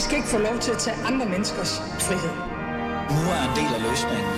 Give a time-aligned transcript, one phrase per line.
[0.00, 2.34] I skal ikke få lov til at tage andre menneskers frihed.
[3.16, 4.32] Nu er en del af løsningen.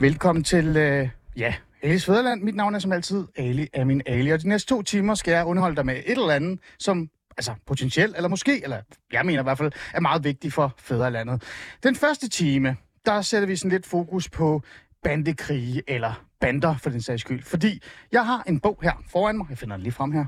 [0.00, 2.42] Velkommen til, øh, ja, Alis Fæderland.
[2.42, 5.32] Mit navn er som altid Ali er min Ali, og de næste to timer skal
[5.32, 8.80] jeg underholde dig med et eller andet, som altså potentielt, eller måske, eller
[9.12, 11.42] jeg mener i hvert fald, er meget vigtigt for Fæderlandet.
[11.82, 12.76] Den første time,
[13.06, 14.62] der sætter vi sådan lidt fokus på
[15.02, 17.42] bandekrige, eller bander for den sags skyld.
[17.42, 17.82] Fordi
[18.12, 20.24] jeg har en bog her foran mig, jeg finder den lige frem her,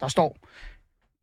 [0.00, 0.36] der står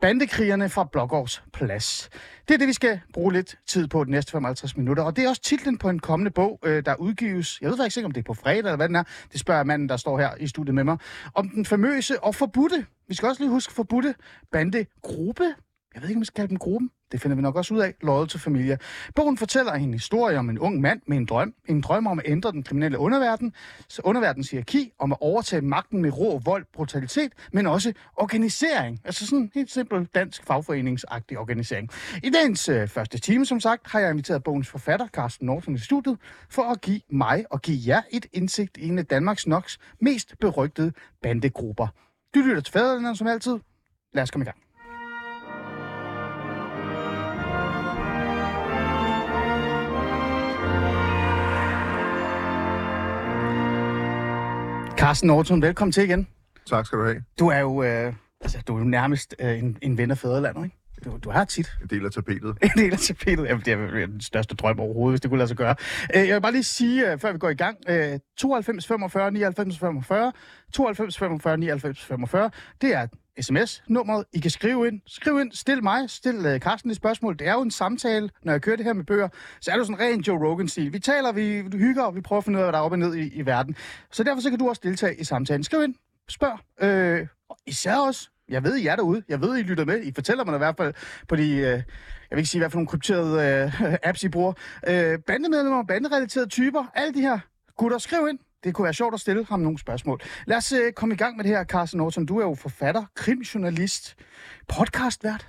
[0.03, 2.09] Bandekrigerne fra Blågårds Plads.
[2.47, 5.03] Det er det, vi skal bruge lidt tid på de næste 55 minutter.
[5.03, 7.61] Og det er også titlen på en kommende bog, øh, der udgives.
[7.61, 9.03] Jeg ved faktisk ikke, om det er på fredag eller hvad den er.
[9.31, 10.97] Det spørger manden, der står her i studiet med mig.
[11.33, 14.15] Om den famøse og forbudte, vi skal også lige huske forbudte,
[14.51, 15.55] bandegruppe.
[15.93, 16.91] Jeg ved ikke, om vi skal kalde dem gruppen.
[17.11, 17.93] Det finder vi nok også ud af.
[18.01, 18.77] Loyal til familie.
[19.15, 21.53] Bogen fortæller en historie om en ung mand med en drøm.
[21.69, 23.53] En drøm om at ændre den kriminelle underverden.
[23.89, 29.01] Så underverdens hierarki om at overtage magten med rå vold, brutalitet, men også organisering.
[29.05, 31.89] Altså sådan en helt simpel dansk fagforeningsagtig organisering.
[32.23, 35.77] I dagens øh, første time, som sagt, har jeg inviteret bogens forfatter, Carsten Norton, i
[35.77, 36.17] studiet,
[36.49, 39.69] for at give mig og give jer et indsigt i en af Danmarks nok
[39.99, 40.91] mest berygtede
[41.23, 41.87] bandegrupper.
[42.35, 43.59] Du lytter til fædrene, som altid.
[44.13, 44.57] Lad os komme i gang.
[55.03, 56.27] Carsten Norton, velkommen til igen.
[56.65, 57.23] Tak skal du have.
[57.39, 60.63] Du er jo, øh, altså, du er jo nærmest øh, en, en ven af fædrelandet,
[60.63, 60.77] ikke?
[61.05, 62.57] Du, du har tit del af tapetet.
[62.63, 63.45] en del af tapetet.
[63.45, 65.75] Jamen, det er den største drøm overhovedet, hvis det kunne lade sig gøre.
[66.15, 69.31] Øh, jeg vil bare lige sige, øh, før vi går i gang, øh, 92 45
[69.31, 70.31] 99 45,
[70.73, 72.49] 92 45 99 45,
[72.81, 73.07] det er
[73.41, 74.25] sms-nummeret.
[74.33, 75.01] I kan skrive ind.
[75.07, 77.39] Skriv ind, stil mig, stil øh, Carsten et spørgsmål.
[77.39, 79.27] Det er jo en samtale, når jeg kører det her med bøger.
[79.61, 80.93] Så er det sådan ren Joe Rogan-stil.
[80.93, 82.91] Vi taler, vi hygger, og vi prøver at finde ud af, hvad der er op
[82.91, 83.75] og ned i, i verden.
[84.11, 85.63] Så derfor så kan du også deltage i samtalen.
[85.63, 85.95] Skriv ind,
[86.29, 86.59] spørg.
[86.87, 89.23] Øh, og især også, jeg ved, I er derude.
[89.29, 90.03] Jeg ved, I lytter med.
[90.03, 90.93] I fortæller mig i hvert fald
[91.27, 91.83] på de, øh, jeg
[92.31, 94.53] vil ikke sige, hvad for nogle krypterede øh, apps, I bruger.
[94.87, 97.39] Øh, bandemedlemmer, banderelaterede typer, alle de her
[97.77, 98.39] gutter, skriv ind.
[98.63, 100.21] Det kunne være sjovt at stille ham nogle spørgsmål.
[100.47, 102.25] Lad os øh, komme i gang med det her, Carsten Norton.
[102.25, 104.15] Du er jo forfatter, krimjournalist,
[104.67, 105.47] podcastvært.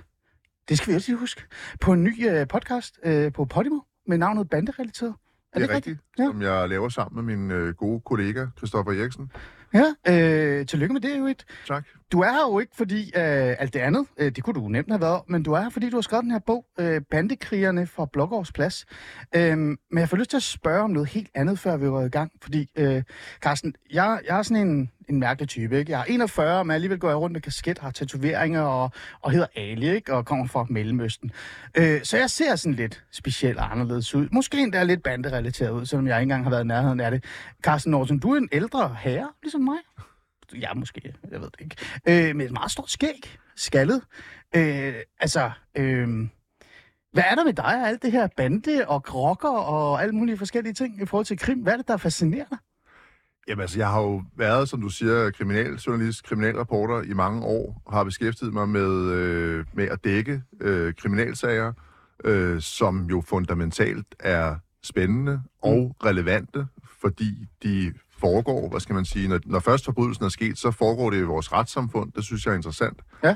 [0.69, 1.41] Det skal vi også lige huske.
[1.81, 5.13] På en ny øh, podcast øh, på Podimo med navnet Banderelateret.
[5.55, 6.25] Det er rigtigt, Ja.
[6.25, 9.31] som jeg laver sammen med min øh, gode kollega, Christoffer Eriksen.
[9.75, 11.45] Ja, øh, tillykke med det, jo et.
[11.67, 11.85] Tak.
[12.11, 14.91] Du er her jo ikke, fordi øh, alt det andet, øh, det kunne du nemt
[14.91, 17.87] have været, men du er her, fordi du har skrevet den her bog, øh, Bandekrigerne
[17.87, 18.85] fra Blågårds Plads.
[19.35, 22.01] Øh, men jeg får lyst til at spørge om noget helt andet, før vi går
[22.01, 23.03] i gang, fordi, øh,
[23.41, 25.91] Carsten, jeg, jeg er sådan en, en mærkelig type, ikke?
[25.91, 29.47] Jeg er 41, men alligevel går jeg rundt med kasket, har tatoveringer og, og hedder
[29.55, 30.13] Ali, ikke?
[30.13, 31.31] Og kommer fra Mellemøsten.
[31.77, 34.27] Øh, så jeg ser sådan lidt specielt anderledes ud.
[34.31, 37.23] Måske endda lidt banderelateret ud, selvom jeg ikke engang har været i nærheden af det.
[37.61, 39.77] Carsten Norton, du er en ældre herre, ligesom mig.
[40.61, 41.13] Ja, måske.
[41.31, 42.29] Jeg ved det ikke.
[42.29, 43.37] Øh, med et meget stort skæg.
[43.55, 44.01] Skaldet.
[44.55, 46.07] Øh, altså, øh,
[47.15, 50.37] hvad er der med dig og alt det her bande og krokker og alle mulige
[50.37, 51.59] forskellige ting i forhold til krim?
[51.59, 52.57] Hvad er det, der fascinerer dig?
[53.47, 57.93] Jamen altså, jeg har jo været, som du siger, kriminaljournalist, kriminalreporter i mange år, og
[57.93, 61.73] har beskæftiget mig med, øh, med at dække øh, kriminalsager,
[62.23, 66.67] øh, som jo fundamentalt er spændende og relevante,
[67.01, 71.09] fordi de foregår, hvad skal man sige, når, når først forbrydelsen er sket, så foregår
[71.09, 72.11] det i vores retssamfund.
[72.11, 73.01] Det synes jeg er interessant.
[73.23, 73.35] Ja.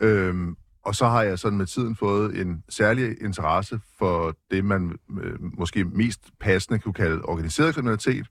[0.00, 4.98] Øhm, og så har jeg sådan med tiden fået en særlig interesse for det, man
[5.22, 8.26] øh, måske mest passende kunne kalde organiseret kriminalitet.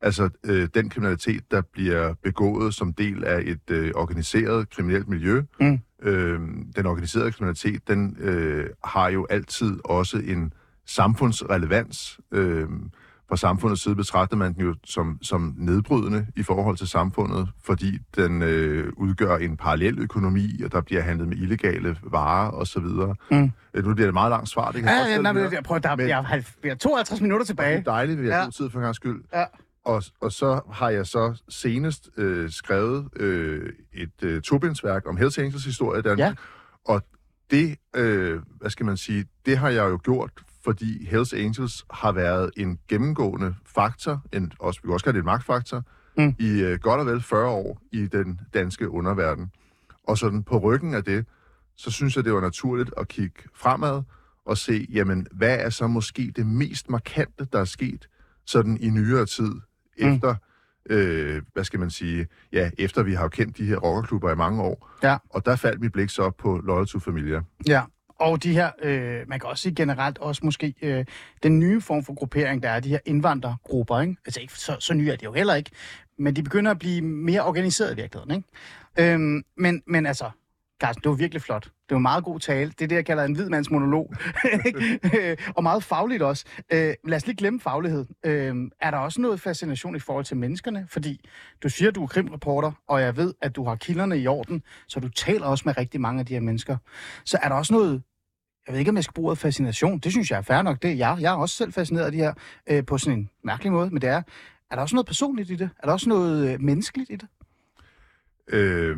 [0.00, 5.42] Altså øh, den kriminalitet, der bliver begået som del af et øh, organiseret kriminelt miljø.
[5.60, 5.78] Mm.
[6.02, 6.40] Øh,
[6.76, 10.52] den organiserede kriminalitet, den øh, har jo altid også en
[10.86, 12.20] samfundsrelevans.
[12.32, 12.68] Øh,
[13.28, 17.98] fra samfundets side betragter man den jo som, som nedbrydende i forhold til samfundet, fordi
[18.16, 22.82] den øh, udgør en parallel økonomi, og der bliver handlet med illegale varer osv.
[22.82, 23.50] Mm.
[23.74, 25.52] Øh, nu bliver det et meget langt svar, det kan Ja, jeg ja, nej, men
[25.52, 27.76] jeg, prøver, der, Men- jeg, har, jeg har 52 minutter tilbage.
[27.76, 28.42] Det er dejligt, vi har ja.
[28.44, 29.22] god tid for en gang skyld.
[29.34, 29.44] Ja.
[29.86, 35.38] Og, og så har jeg så senest øh, skrevet øh, et øh, tobindsværk om Hells
[35.38, 36.18] Angels historie i Danmark.
[36.18, 36.34] Ja.
[36.84, 37.02] Og
[37.50, 40.30] det, øh, hvad skal man sige, det har jeg jo gjort,
[40.64, 45.22] fordi Hells Angels har været en gennemgående faktor, en, også, vi kan også kalde det
[45.22, 45.82] en magtfaktor,
[46.18, 46.34] Mm.
[46.38, 49.50] i øh, godt og vel 40 år i den danske underverden.
[50.04, 51.26] Og sådan på ryggen af det,
[51.76, 54.02] så synes jeg, det var naturligt at kigge fremad
[54.44, 58.08] og se, jamen, hvad er så måske det mest markante, der er sket
[58.46, 59.52] sådan i nyere tid,
[60.00, 60.14] Mm.
[60.14, 60.34] efter,
[60.90, 64.36] øh, hvad skal man sige, ja, efter vi har jo kendt de her rockerklubber i
[64.36, 64.90] mange år.
[65.02, 65.16] Ja.
[65.30, 67.40] Og der faldt mit blik så på Loyal to Familia.
[67.68, 67.82] Ja,
[68.18, 71.04] og de her, øh, man kan også sige generelt også måske, øh,
[71.42, 74.16] den nye form for gruppering, der er de her indvandrergrupper, ikke?
[74.26, 75.70] Altså ikke så, så nye er det jo heller ikke,
[76.18, 78.44] men de begynder at blive mere organiseret i virkeligheden.
[78.96, 79.14] Ikke?
[79.14, 80.30] Øhm, men, men altså,
[80.80, 81.64] Carsten, det var virkelig flot.
[81.64, 82.70] Det var en meget god tale.
[82.70, 84.14] Det er det, jeg kalder en hvid mands monolog.
[85.20, 86.44] Øh, og meget fagligt også.
[86.72, 88.06] Øh, lad os lige glemme faglighed.
[88.24, 90.86] Øh, er der også noget fascination i forhold til menneskerne?
[90.90, 91.28] Fordi
[91.62, 95.00] du siger, du er krimreporter, og jeg ved, at du har kilderne i orden, så
[95.00, 96.76] du taler også med rigtig mange af de her mennesker.
[97.24, 98.02] Så er der også noget
[98.66, 99.98] jeg ved ikke, om jeg skal bruge ordet fascination.
[99.98, 100.82] Det synes jeg er fair nok.
[100.82, 101.16] Det er jeg.
[101.20, 102.34] Jeg er også selv fascineret af de her
[102.66, 104.22] øh, på sådan en mærkelig måde, men det er,
[104.70, 105.70] er der også noget personligt i det?
[105.78, 107.28] Er der også noget øh, menneskeligt i det?
[108.48, 108.96] Øh,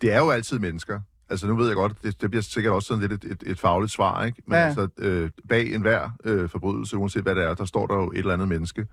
[0.00, 1.00] det er jo altid mennesker.
[1.30, 3.58] Altså nu ved jeg godt, det, det bliver sikkert også sådan lidt et, et, et
[3.58, 4.42] fagligt svar, ikke?
[4.46, 4.66] Men Ja.
[4.66, 8.18] altså, øh, bag enhver øh, forbrydelse, uanset hvad det er, der står der jo et
[8.18, 8.86] eller andet menneske.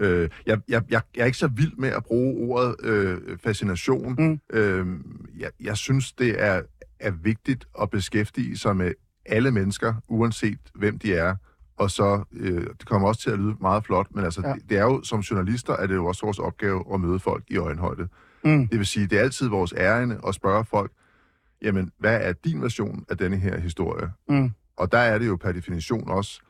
[0.00, 4.14] Øh, jeg, jeg, jeg, jeg er ikke så vild med at bruge ordet øh, fascination.
[4.18, 4.40] Mm.
[4.52, 4.86] Øh,
[5.38, 6.62] jeg, jeg synes, det er,
[7.00, 8.92] er vigtigt at beskæftige sig med
[9.26, 11.36] alle mennesker, uanset hvem de er.
[11.76, 14.52] Og så, øh, det kommer også til at lyde meget flot, men altså, ja.
[14.52, 17.44] det, det er jo, som journalister, er det jo også vores opgave at møde folk
[17.48, 18.08] i øjenhøjde.
[18.44, 18.68] Mm.
[18.68, 20.90] Det vil sige, det er altid vores ærende at spørge folk,
[21.64, 24.10] jamen, hvad er din version af denne her historie?
[24.28, 24.50] Mm.
[24.76, 26.40] Og der er det jo per definition også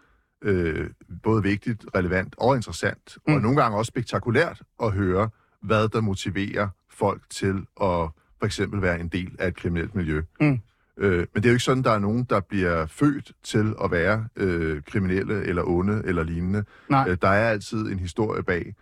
[0.42, 0.90] øh,
[1.22, 3.34] både vigtigt, relevant og interessant, Mm.
[3.34, 5.28] og nogle gange også spektakulært at høre,
[5.62, 8.08] hvad der motiverer folk til at
[8.38, 10.22] for eksempel være en del af et kriminelt miljø.
[10.40, 10.58] Mm.
[10.98, 13.90] Øh, men det er jo ikke sådan, der er nogen, der bliver født til at
[13.90, 16.64] være øh, kriminelle eller onde eller lignende.
[16.90, 17.08] Nej.
[17.08, 18.74] Øh, der er altid en historie bag,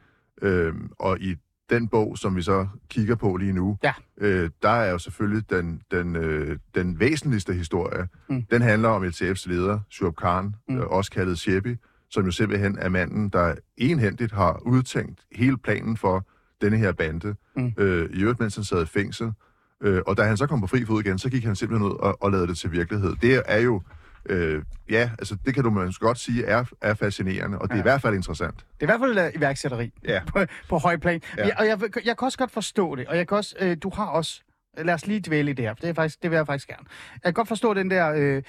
[0.42, 1.36] øh, og i
[1.72, 3.92] den bog, som vi så kigger på lige nu, Ja.
[4.18, 8.08] øh, der er jo selvfølgelig den, den, øh, den væsentligste historie.
[8.28, 8.42] Mm.
[8.50, 10.76] Den handler om LTF's leder, Shuab Khan, mm.
[10.78, 11.76] øh, også kaldet Shebi,
[12.10, 16.26] som jo simpelthen er manden, der enhændigt har udtænkt hele planen for
[16.60, 17.72] denne her bande, Mm.
[17.78, 19.32] øh, i øvrigt mens han sad i fængsel.
[19.82, 21.96] Øh, og da han så kom på fri fod igen, så gik han simpelthen ud
[21.96, 23.16] og, og lavede det til virkelighed.
[23.22, 23.82] Det er jo,
[24.26, 27.76] øh, ja, altså det kan du måske godt sige, er, er fascinerende, og det er
[27.76, 27.80] Ja.
[27.80, 28.56] i hvert fald interessant.
[28.56, 30.20] Det er i hvert fald uh, iværksætteri Ja.
[30.32, 30.38] på,
[30.68, 31.20] på høj plan.
[31.36, 31.46] Ja.
[31.46, 33.90] Jeg, og jeg, jeg kan også godt forstå det, og jeg kan også, øh, du
[33.94, 34.40] har også,
[34.78, 36.68] lad os lige dvæle i det her, for det, er faktisk, det vil jeg faktisk
[36.68, 36.84] gerne.
[37.14, 38.42] Jeg kan godt forstå den der øh,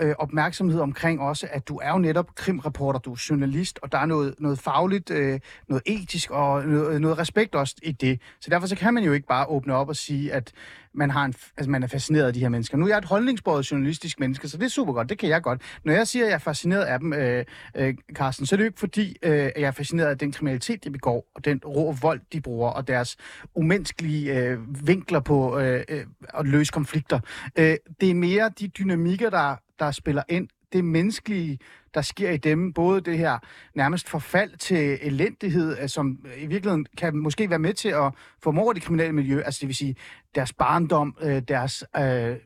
[0.00, 3.98] øh, opmærksomhed omkring også, at du er jo netop krimreporter, du er journalist, og der
[3.98, 8.20] er noget, noget fagligt, øh, noget etisk og noget, øh, noget respekt også i det.
[8.40, 10.52] Så derfor så kan man jo ikke bare åbne op og sige, at
[10.94, 12.76] man, har en, altså man er fascineret af de her mennesker.
[12.76, 15.42] Nu er jeg et holdningsbåret journalistisk menneske, så det er super godt, det kan jeg
[15.42, 15.62] godt.
[15.84, 18.64] Når jeg siger, at jeg er fascineret af dem, øh, øh, Carsten, så er det
[18.64, 21.60] jo ikke fordi, øh, at jeg er fascineret af den kriminalitet, de begår, og den
[21.66, 23.16] rå vold, de bruger, og deres
[23.54, 27.20] umenneskelige øh, vinkler på øh, øh, at løse konflikter.
[27.58, 30.48] Øh, det er mere de dynamikker, der, der spiller ind.
[30.72, 31.58] Det menneskelige,
[31.94, 32.72] der sker i dem.
[32.72, 33.38] Både det her
[33.74, 38.72] nærmest forfald til elendighed, øh, som i virkeligheden kan måske være med til at formå
[38.72, 39.40] det kriminelle miljø.
[39.40, 39.96] Altså det vil sige
[40.34, 42.36] deres barndom, øh, deres øh,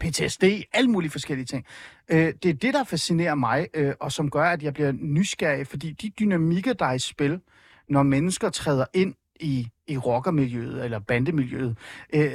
[0.00, 1.64] PTSD, alle mulige forskellige ting.
[2.08, 5.66] Øh, det er det, der fascinerer mig, øh, og som gør, at jeg bliver nysgerrig,
[5.66, 7.40] fordi de dynamikker, der er i spil,
[7.88, 11.78] når mennesker træder ind i, i rockermiljøet eller bandemiljøet,
[12.14, 12.32] øh,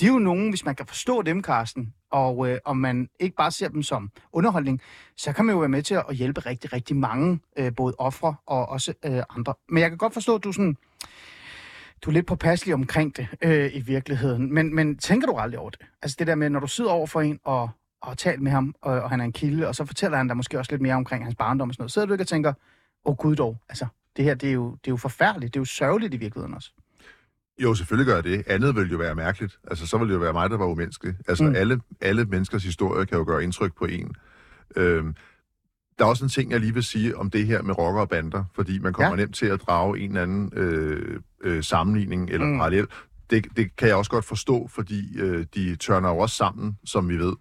[0.00, 3.36] det er jo nogen, hvis man kan forstå dem, Carsten, og øh, om man ikke
[3.36, 4.80] bare ser dem som underholdning,
[5.16, 8.34] så kan man jo være med til at hjælpe rigtig, rigtig mange, øh, både ofre
[8.46, 9.54] og også øh, andre.
[9.68, 10.76] Men jeg kan godt forstå, at du sådan,
[12.02, 14.54] du er lidt påpasselig omkring det øh, i virkeligheden.
[14.54, 15.80] Men, men tænker du aldrig over det?
[16.02, 17.70] Altså det der med, når du sidder over for en og,
[18.02, 20.36] og taler med ham, og, og han er en kilde, og så fortæller han dig
[20.36, 21.92] måske også lidt mere omkring hans barndom og sådan noget.
[21.92, 22.52] Sidder du ikke og tænker,
[23.04, 23.86] åh oh, gud dog, altså
[24.16, 26.54] det her, det er, jo, det er jo forfærdeligt, det er jo sørgeligt i virkeligheden
[26.54, 26.72] også.
[27.62, 28.42] Jo, selvfølgelig gør jeg det.
[28.46, 29.58] Andet ville jo være mærkeligt.
[29.70, 31.14] Altså, så ville det jo være mig, der var umenneskelig.
[31.28, 31.54] Altså, Mm.
[31.54, 34.14] alle, alle menneskers historie kan jo gøre indtryk på en.
[34.76, 35.14] Øhm,
[35.98, 38.08] der er også en ting, jeg lige vil sige om det her med rocker og
[38.08, 39.16] bander, fordi man kommer Ja.
[39.16, 42.58] nemt til at drage en eller anden øh, øh, sammenligning eller mm.
[42.58, 42.86] parallel.
[43.30, 47.08] Det, det kan jeg også godt forstå, fordi øh, de tørner jo også sammen, som
[47.08, 47.32] vi ved.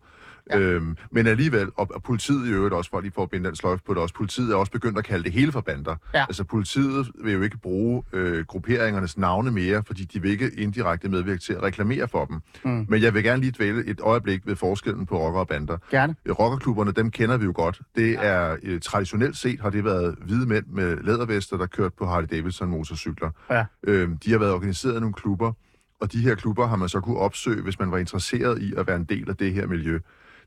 [0.51, 0.57] Ja.
[0.59, 0.63] Ja.
[0.63, 3.55] Øhm, men alligevel, og, og politiet i øvrigt også, for lige for at binde den
[3.55, 5.95] sløjf på det også, politiet er også begyndt at kalde det hele for bander.
[6.13, 6.21] Ja.
[6.21, 11.09] Altså politiet vil jo ikke bruge øh, grupperingernes navne mere, fordi de vil ikke indirekte
[11.09, 12.39] medvirke til at reklamere for dem.
[12.65, 12.85] Mm.
[12.89, 15.77] Men jeg vil gerne lige dvæle et øjeblik ved forskellen på rocker og bander.
[15.91, 16.15] Gerne.
[16.39, 17.81] Rockerklubberne, dem kender vi jo godt.
[17.95, 22.05] Det er øh, traditionelt set har det været hvide mænd med lædervester, der kørte på
[22.05, 23.29] Harley Davidson motorcykler.
[23.49, 23.65] Ja.
[23.83, 25.51] Øhm, de har været organiseret i nogle klubber,
[26.01, 28.87] og de her klubber har man så kunne opsøge, hvis man var interesseret i at
[28.87, 29.99] være en del af det her miljø.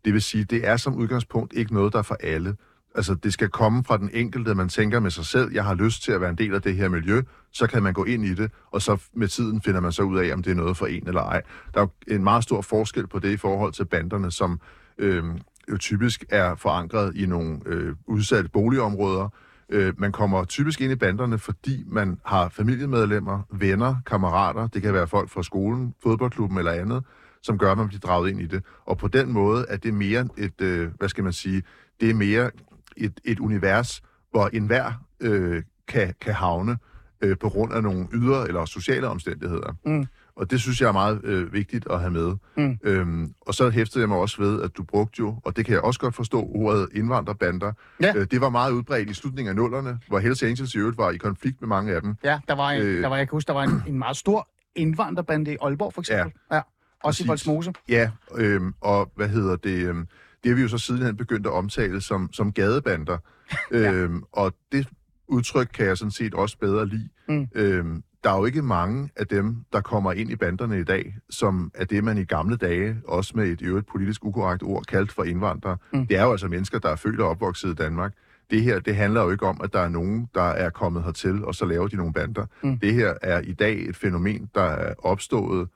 [0.04, 2.56] Det vil sige, det er som udgangspunkt ikke noget, der er for alle.
[2.94, 6.02] Altså, det skal komme fra den enkelte, man tænker med sig selv, jeg har lyst
[6.02, 8.34] til at være en del af det her miljø, så kan man gå ind i
[8.34, 10.86] det, og så med tiden finder man så ud af, om det er noget for
[10.86, 11.42] en eller ej.
[11.74, 14.60] Der er jo en meget stor forskel på det i forhold til banderne, som
[14.98, 15.24] øh,
[15.70, 19.28] jo typisk er forankret i nogle øh, udsatte boligområder.
[19.70, 24.94] Øh, man kommer typisk ind i banderne, fordi man har familiemedlemmer, venner, kammerater, det kan
[24.94, 27.04] være folk fra skolen, fodboldklubben eller andet,
[27.42, 28.62] som gør, at man bliver draget ind i det.
[28.86, 31.62] Og på den måde er det mere et, øh, hvad skal man sige,
[32.00, 32.50] det er mere
[32.96, 36.78] et, et univers, hvor enhver øh, kan, kan havne.
[37.24, 39.74] øh, på grund af nogle ydre eller sociale omstændigheder.
[39.86, 40.06] Mm.
[40.36, 42.34] Og det synes jeg er meget øh, vigtigt at have med.
[42.56, 42.78] Mm.
[42.82, 45.72] Øhm, og så hæftede jeg mig også ved, at du brugte jo, og det kan
[45.74, 47.72] jeg også godt forstå, ordet indvandrerbander.
[48.02, 48.12] Ja.
[48.16, 51.10] Øh, det var meget udbredt i slutningen af nullerne, hvor Hells Angels i øvrigt var
[51.10, 52.14] i konflikt med mange af dem.
[52.24, 53.02] Ja, der var, en, Øh.
[53.02, 56.00] der var jeg kan huske, der var en, en meget stor indvandrerbande i Aalborg, for
[56.00, 56.32] eksempel.
[56.50, 56.56] Ja.
[56.56, 56.62] ja.
[57.04, 57.26] Også i.
[57.26, 57.72] Voldsmose.
[57.88, 59.86] Ja, øhm, og hvad hedder det?
[59.88, 60.06] Øhm,
[60.42, 63.18] det har vi jo så sidenhen begyndt at omtale som, som gadebander.
[63.70, 64.88] øhm, og det
[65.28, 67.08] udtryk kan jeg sådan set også bedre lide.
[67.28, 67.48] Mm.
[67.54, 71.16] Øhm, der er jo ikke mange af dem, der kommer ind i banderne i dag,
[71.30, 75.12] som er det, man i gamle dage, også med et øvrigt politisk ukorrekt ord, kaldt
[75.12, 75.76] for indvandrere.
[75.92, 76.06] Mm.
[76.06, 78.14] Det er jo altså mennesker, der er født og opvokset i Danmark.
[78.50, 81.44] Det her, det handler jo ikke om, at der er nogen, der er kommet hertil,
[81.44, 82.46] og så laver de nogle bander.
[82.62, 82.78] Mm.
[82.78, 85.68] Det her er i dag et fænomen, der er opstået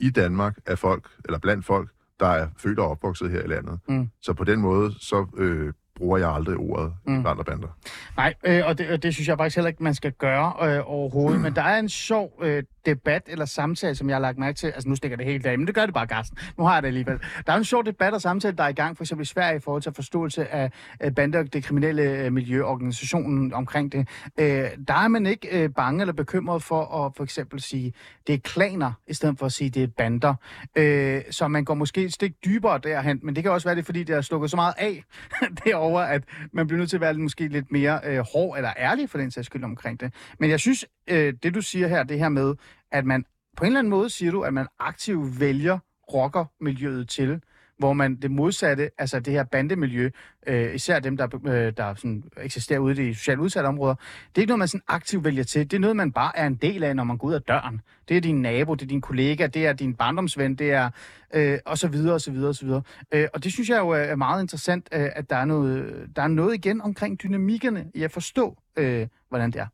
[0.00, 1.90] i Danmark af folk, eller blandt folk,
[2.20, 3.78] der er født og opvokset her i landet.
[3.88, 4.10] Mm.
[4.22, 7.12] Så på den måde, så øh, bruger jeg aldrig ordet Mm.
[7.12, 7.16] mm.
[7.18, 7.68] indvandrerbander.
[8.16, 10.82] Nej, øh, og, det, og det synes jeg faktisk heller ikke, man skal gøre øh,
[10.84, 11.40] overhovedet.
[11.46, 14.66] Men der er en sjov øh, debat eller samtale, som jeg har lagt mærke til.
[14.66, 16.38] Altså nu stikker det helt af, men det gør det bare, Carsten.
[16.58, 17.18] Nu har jeg det alligevel.
[17.46, 19.56] Der er en sjov debat og samtale, der er i gang, for eksempel i Sverige,
[19.56, 20.70] i forhold til forståelse af
[21.02, 24.08] øh, bander og det kriminelle øh, miljøorganisationen miljø, omkring det.
[24.38, 24.46] Øh,
[24.88, 27.92] der er man ikke øh, bange eller bekymret for at for eksempel sige,
[28.26, 30.34] det er klaner, i stedet for at sige, det er bander.
[30.76, 33.82] Øh, så man går måske et stik dybere derhen, men det kan også være det,
[33.82, 35.04] er, fordi det har slukket så meget af
[35.64, 39.10] derover, at man bliver nødt til at være måske lidt mere øh, hård eller ærlig
[39.10, 40.14] for den sags skyld omkring det.
[40.38, 42.54] Men jeg synes, øh, det du siger her, det her med,
[42.90, 43.24] at man
[43.56, 45.78] på en eller anden måde siger du, at man aktivt vælger
[46.12, 47.40] rockermiljøet til,
[47.80, 50.10] hvor man det modsatte, altså det her bandemiljø,
[50.46, 54.38] øh, især dem, der, øh, der sådan eksisterer ude i de socialt udsatte områder, det
[54.38, 55.70] er ikke noget, man sådan aktivt vælger til.
[55.70, 57.80] Det er noget, man bare er en del af, når man går ud af døren.
[58.08, 60.90] Det er din nabo, det er din kollega, det er din barndomsven, det er
[61.34, 62.82] øh, og så videre, og så videre, og så videre.
[63.12, 66.22] Øh, og det synes jeg jo er meget interessant, øh, at der er, noget, der
[66.22, 69.66] er noget igen omkring dynamikkerne i at forstå, øh, hvordan det er.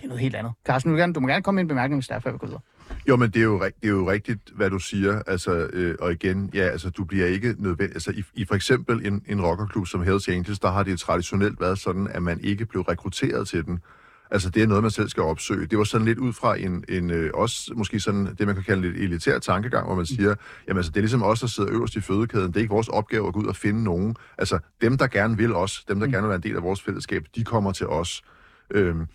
[0.00, 0.52] Det er noget helt andet.
[0.66, 2.32] Carsten, du, vil gerne, du må gerne komme med en bemærkning, hvis der er, før
[2.32, 2.60] vi går videre.
[3.08, 5.22] Jo, men det er jo, det er jo rigtigt, hvad du siger.
[5.26, 7.94] Altså, øh, og igen, ja, altså, du bliver ikke nødvendig...
[7.94, 11.60] Altså, i, i for eksempel en, en rockerklub som Hells Angels, der har det traditionelt
[11.60, 13.80] været sådan, at man ikke blev rekrutteret til den.
[14.30, 15.66] Altså, det er noget, man selv skal opsøge.
[15.66, 18.64] Det var sådan lidt ud fra en, en øh, også måske sådan det, man kan
[18.64, 20.34] kalde en lidt elitær tankegang, hvor man siger,
[20.68, 22.48] jamen altså, det er ligesom os, der sidder øverst i fødekæden.
[22.48, 24.16] Det er ikke vores opgave at gå ud og finde nogen.
[24.38, 26.82] Altså, dem, der gerne vil os, dem, der gerne vil være en del af vores
[26.82, 28.22] fællesskab, de kommer til os.
[28.70, 29.06] Øhm,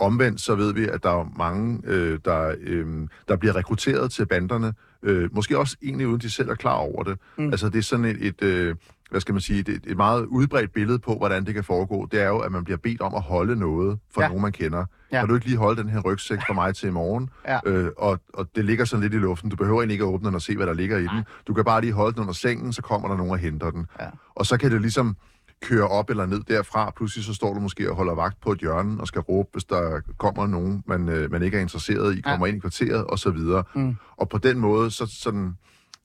[0.00, 2.86] Omvendt så ved vi, at der er mange, øh, der, øh,
[3.28, 7.02] der bliver rekrutteret til banderne, øh, måske også egentlig uden de selv er klar over
[7.02, 7.18] det.
[7.38, 7.44] Mm.
[7.50, 8.74] Altså det er sådan et, et øh,
[9.10, 12.08] hvad skal man sige, et, et meget udbredt billede på, hvordan det kan foregå.
[12.12, 14.28] Det er jo, at man bliver bedt om at holde noget for Ja.
[14.28, 14.84] nogen, man kender.
[15.12, 15.18] Ja.
[15.20, 17.30] Kan du ikke lige holde den her rygsæk for mig til i morgen?
[17.48, 17.58] Ja.
[17.66, 19.50] Øh, og, og det ligger sådan lidt i luften.
[19.50, 21.24] Du behøver egentlig ikke at åbne den og se, hvad der ligger i den.
[21.46, 23.86] Du kan bare lige holde den under sengen, så kommer der nogen og henter den.
[24.00, 24.06] Ja.
[24.34, 25.16] Og så kan det ligesom
[25.62, 26.92] køre op eller ned derfra.
[26.96, 29.64] Pludselig så står du måske og holder vagt på et hjørne og skal råbe, hvis
[29.64, 33.18] der kommer nogen, man, øh, man ikke er interesseret i, kommer ind i kvarteret og
[33.18, 33.64] så videre.
[33.74, 33.96] Mm.
[34.16, 35.52] Og på den måde, så, sådan,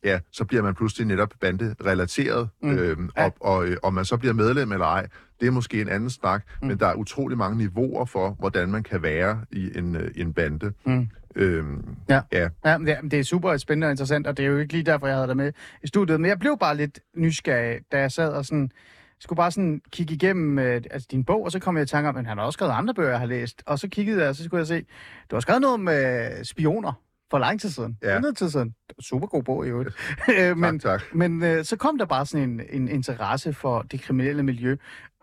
[0.03, 2.49] ja, så bliver man pludselig netop banderelateret.
[2.63, 2.69] Mm.
[2.71, 3.25] Øhm, Ja.
[3.25, 5.07] og, og øh, om man så bliver medlem eller ej,
[5.39, 6.67] det er måske en anden snak, mm.
[6.67, 10.33] men der er utrolig mange niveauer for, hvordan man kan være i en, øh, en
[10.33, 10.71] bande.
[10.85, 11.07] Mm.
[11.35, 12.21] Øhm, Ja.
[12.31, 12.49] ja.
[12.65, 14.73] Ja, men det, er- det er super spændende og interessant, og det er jo ikke
[14.73, 15.51] lige derfor, jeg havde dig med
[15.83, 16.21] i studiet.
[16.21, 18.71] Men jeg blev bare lidt nysgerrig, da jeg sad og sådan,
[19.19, 22.09] skulle bare sådan kigge igennem øh, altså din bog, og så kom jeg i tanke
[22.09, 23.63] om, at han har også skrevet andre bøger, jeg har læst.
[23.65, 24.85] Og så kiggede jeg, og så skulle jeg se,
[25.31, 26.93] du har skrevet noget om øh, spioner
[27.31, 27.97] for lang tid siden.
[28.03, 28.07] Ja.
[28.07, 28.75] Er noget tid siden.
[28.99, 29.95] Super god bog i øvrigt.
[30.55, 31.15] Men, tak, tak.
[31.15, 34.75] men øh, så kom der bare sådan en, en interesse for det kriminelle miljø.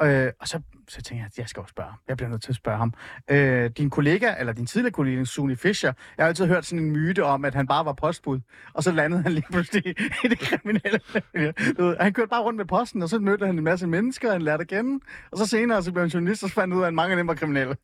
[0.03, 1.99] Øh, og så, så tænkte jeg, at jeg skal også spørge ham.
[2.09, 2.95] Jeg bliver nødt til at spørge ham.
[3.31, 6.91] Øh, din kollega, eller din tidligere kollega, Suni Fischer, jeg har altid hørt sådan en
[6.91, 8.41] myte om, at han bare var postbud.
[8.75, 9.87] Og så landede han lige pludselig
[10.25, 11.01] i det kriminelle
[11.35, 14.43] ved, Han kørte bare rundt med posten, og så mødte han en masse mennesker, han
[14.43, 15.05] lærte at kende.
[15.33, 17.17] Og så senere så blev han journalist, og så fandt ud af, at mange af
[17.17, 17.77] dem var kriminelle.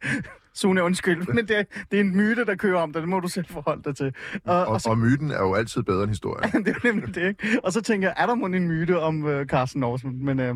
[0.55, 3.03] Sune, undskyld, men det, det er en myte, der kører om dig.
[3.03, 4.15] Det må du selv forholde dig til.
[4.45, 6.53] Og, Og, og så og myten er jo altid bedre end historien.
[6.65, 7.61] det er nemlig det, ikke?
[7.65, 10.25] Og så tænker jeg, er der måske en myte om øh, Carsten Norsen?
[10.25, 10.55] Men øh,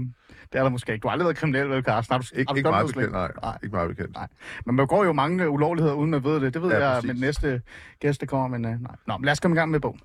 [0.55, 1.03] det er der måske ikke.
[1.03, 2.13] Du har aldrig været kriminel, vel, Carsten?
[2.15, 3.31] Har du, Ikke, har du ikke meget bekendt, nej.
[3.43, 3.59] Nej.
[3.63, 4.15] Ikke meget bekendt.
[4.15, 4.29] Nej.
[4.67, 6.55] Men man går jo mange ulovligheder, uden man ved det.
[6.55, 7.09] Det ved Ja, jeg præcis.
[7.21, 7.63] med næste
[8.01, 8.59] gæst, der kommer.
[8.59, 8.93] Men øh, nej.
[9.07, 10.01] Nå, men lad os komme i gang med bogen.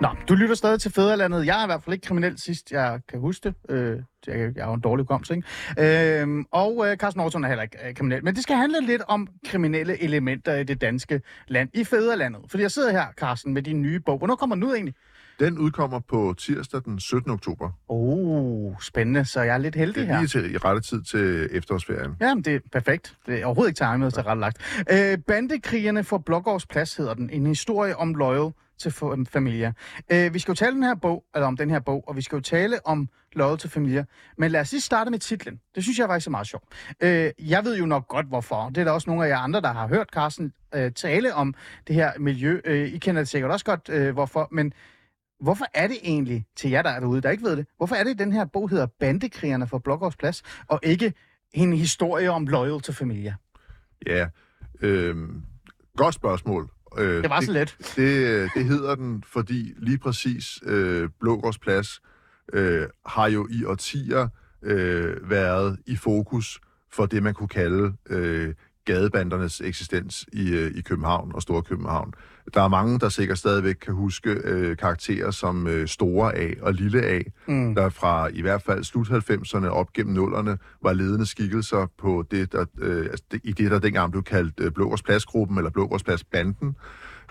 [0.00, 1.46] Nå, du lytter stadig til Fæderlandet.
[1.46, 3.54] Jeg er i hvert fald ikke kriminel sidst, jeg kan huske det.
[3.76, 5.34] Øh, jeg, jeg er jo en dårlig hukommelse,
[5.76, 6.22] ikke?
[6.22, 8.24] Øh, og øh, Carsten Norton er heller ikke øh, kriminel.
[8.24, 12.40] Men det skal handle lidt om kriminelle elementer i det danske land, i Fæderlandet.
[12.50, 14.18] Fordi jeg sidder her, Carsten, med din nye bog.
[14.18, 14.94] Hvornår kommer den ud egentlig?
[15.40, 17.30] Den udkommer på tirsdag den 17.
[17.30, 17.70] oktober.
[17.88, 19.24] Oh, spændende.
[19.24, 20.14] Så jeg er lidt heldig Det her.
[20.14, 22.16] er lige til, i rette tid til efterårsferien.
[22.20, 23.14] Jamen, det er perfekt.
[23.26, 24.84] Det er overhovedet ikke timet til rettelagt.
[24.92, 27.30] Øh, Bandekrigerne for Blågårds Plads hedder den.
[27.30, 28.92] En historie om Loyal til
[29.30, 29.72] familier.
[30.12, 32.22] Øh, vi skal jo tale den her bog, eller om den her bog, og vi
[32.22, 34.04] skal jo tale om Loyal til familier.
[34.38, 35.60] Men lad os lige starte med titlen.
[35.74, 36.64] Det synes jeg faktisk er meget sjovt.
[37.00, 38.68] Øh, jeg ved jo nok godt, hvorfor.
[38.68, 41.54] Det er der også nogle af jer andre, der har hørt Carsten øh, tale om
[41.86, 42.60] det her miljø.
[42.64, 44.48] Øh, I kender det sikkert også godt, øh, hvorfor.
[44.50, 44.72] Men
[45.40, 48.04] hvorfor er det egentlig, til jer der er derude, der ikke ved det, hvorfor er
[48.04, 51.14] det, at den her bog hedder Bandekrigerne for Blågårds Plads, og ikke
[51.52, 53.34] en historie om Loyal til familier?
[54.06, 54.26] Ja,
[54.80, 55.16] øh,
[55.96, 56.70] godt spørgsmål.
[56.98, 57.76] Øh, Det var så let.
[57.96, 62.00] Det, det hedder den, fordi lige præcis øh, Blågårds Plads
[62.52, 64.28] øh, har jo i årtier
[64.62, 66.60] øh, været i fokus
[66.92, 68.54] for det, man kunne kalde øh,
[68.88, 72.14] gadebandernes eksistens i, øh, i København og Storkøbenhavn.
[72.54, 76.74] Der er mange, der sikkert stadigvæk kan huske øh, karakterer som øh, Store A og
[76.74, 77.74] Lille A, mm.
[77.74, 82.52] der fra i hvert fald slut 90'erne op gennem nullerne var ledende skikkelser på det,
[82.52, 86.04] der, øh, altså det, i det, der dengang blev kaldt øh, Blågårds Pladsgruppen eller Blågårds
[86.04, 86.76] Pladsbanden.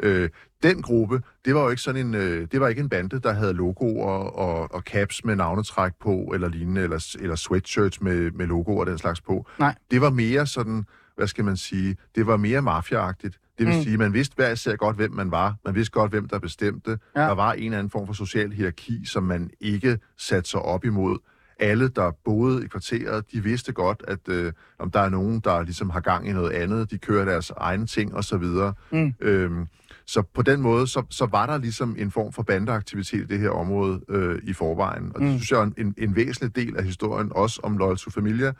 [0.03, 0.29] Øh,
[0.63, 3.33] den gruppe, det var jo ikke sådan en, øh, det var ikke en bande, der
[3.33, 8.45] havde logoer og, og caps med navnetræk på, eller lignende, eller, eller sweatshirts med, med
[8.47, 9.45] logoer og den slags på.
[9.59, 9.75] Nej.
[9.91, 10.85] Det var mere sådan,
[11.17, 13.39] hvad skal man sige, det var mere mafiaagtigt.
[13.57, 13.81] Det vil mm.
[13.83, 15.55] sige, man vidste hver især godt, hvem man var.
[15.65, 16.99] Man vidste godt, hvem der bestemte.
[17.15, 17.21] Ja.
[17.21, 20.85] Der var en eller anden form for social hierarki, som man ikke satte sig op
[20.85, 21.17] imod.
[21.59, 25.61] Alle, der boede i kvarteret, de vidste godt, at øh, om der er nogen, der
[25.61, 28.43] ligesom har gang i noget andet, de kører deres egne ting osv.
[28.91, 29.13] Mm.
[29.19, 29.67] Øhm,
[30.05, 33.39] så på den måde, så, så var der ligesom en form for bandeaktivitet i det
[33.39, 35.11] her område øh, i forvejen.
[35.15, 35.37] Og det Mm.
[35.37, 38.53] synes jeg er en, en væsentlig del af historien, også om Loyal to Familia,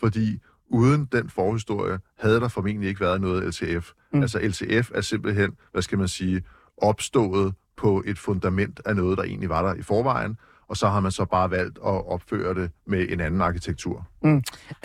[0.00, 0.40] fordi
[0.70, 3.90] uden den forhistorie havde der formentlig ikke været noget LTF.
[4.12, 4.16] Mm.
[4.16, 4.22] Mm.
[4.22, 6.42] Altså LTF er simpelthen, hvad skal man sige,
[6.76, 10.36] opstået på et fundament af noget, der egentlig var der i forvejen,
[10.68, 14.06] og så har man så bare valgt at opføre det med en anden arkitektur.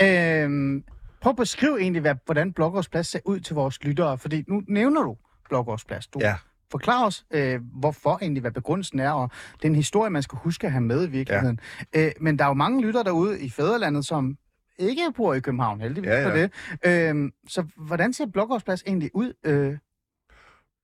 [0.01, 0.83] Øhm,
[1.21, 4.61] prøv at beskrive egentlig, hvad, hvordan Blågårds Plads ser ud til vores lyttere, fordi nu
[4.67, 5.17] nævner du
[5.49, 6.07] Blågårds Plads.
[6.07, 6.35] Du Ja.
[6.71, 9.29] forklarer os, øh, hvorfor egentlig, hvad begrundelsen er, og
[9.63, 11.59] den historie, man skal huske at have med i virkeligheden.
[11.93, 12.05] Ja.
[12.05, 14.37] Øh, men der er jo mange lyttere derude i Fæderlandet, som
[14.79, 16.47] ikke bor i København, heldigvis Ja, for ja.
[16.83, 17.09] det.
[17.09, 19.33] Øhm, så hvordan ser Blågårds Plads egentlig ud?
[19.45, 19.77] Øh,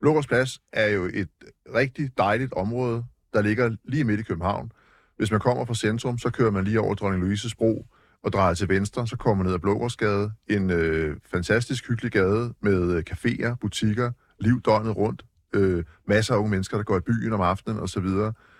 [0.02, 1.30] Blågårds Plads er jo et
[1.76, 4.72] rigtig dejligt område, der ligger lige midt i København.
[5.18, 7.86] Hvis man kommer fra centrum, så kører man lige over Dronning Louises bro
[8.24, 10.32] og drejer til venstre, så kommer man ned ad Blågårdsgade.
[10.48, 15.26] En øh, fantastisk hyggelig gade med øh, caféer, butikker, liv døgnet rundt.
[15.54, 18.06] Øh, masser af unge mennesker, der går i byen om aftenen osv.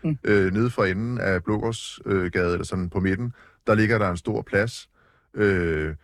[0.04, 0.18] Mm.
[0.24, 3.34] Øh, nede for enden af Blågårdsgade, øh, eller sådan på midten,
[3.68, 4.90] der ligger der en stor plads,
[5.34, 5.96] øh,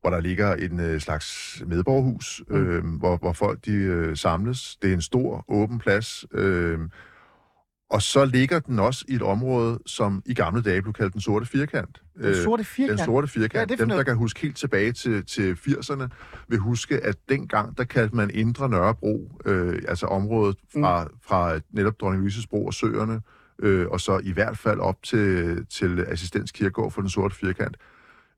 [0.00, 2.56] hvor der ligger en øh, slags medborgerhus, Mm.
[2.56, 4.76] øh, hvor, hvor folk de øh, samles.
[4.82, 6.24] Det er en stor, åben plads.
[6.32, 6.78] Øh,
[7.90, 11.20] og så ligger den også i et område, som i gamle dage blev kaldt den
[11.20, 12.02] sorte firkant.
[12.22, 12.92] den sorte firkant?
[12.92, 13.78] Øh, Den sorte firkant.
[13.78, 16.08] Dem, der kan huske helt tilbage til, til 80'erne,
[16.48, 21.10] vil huske, at dengang, der kaldte man Indre Nørrebro, øh, altså området fra, mm.
[21.26, 23.20] fra netop Dronning Louises Bro og Søerne,
[23.62, 27.76] øh, og så i hvert fald op til, til Assistens Kirkegård for den sorte firkant.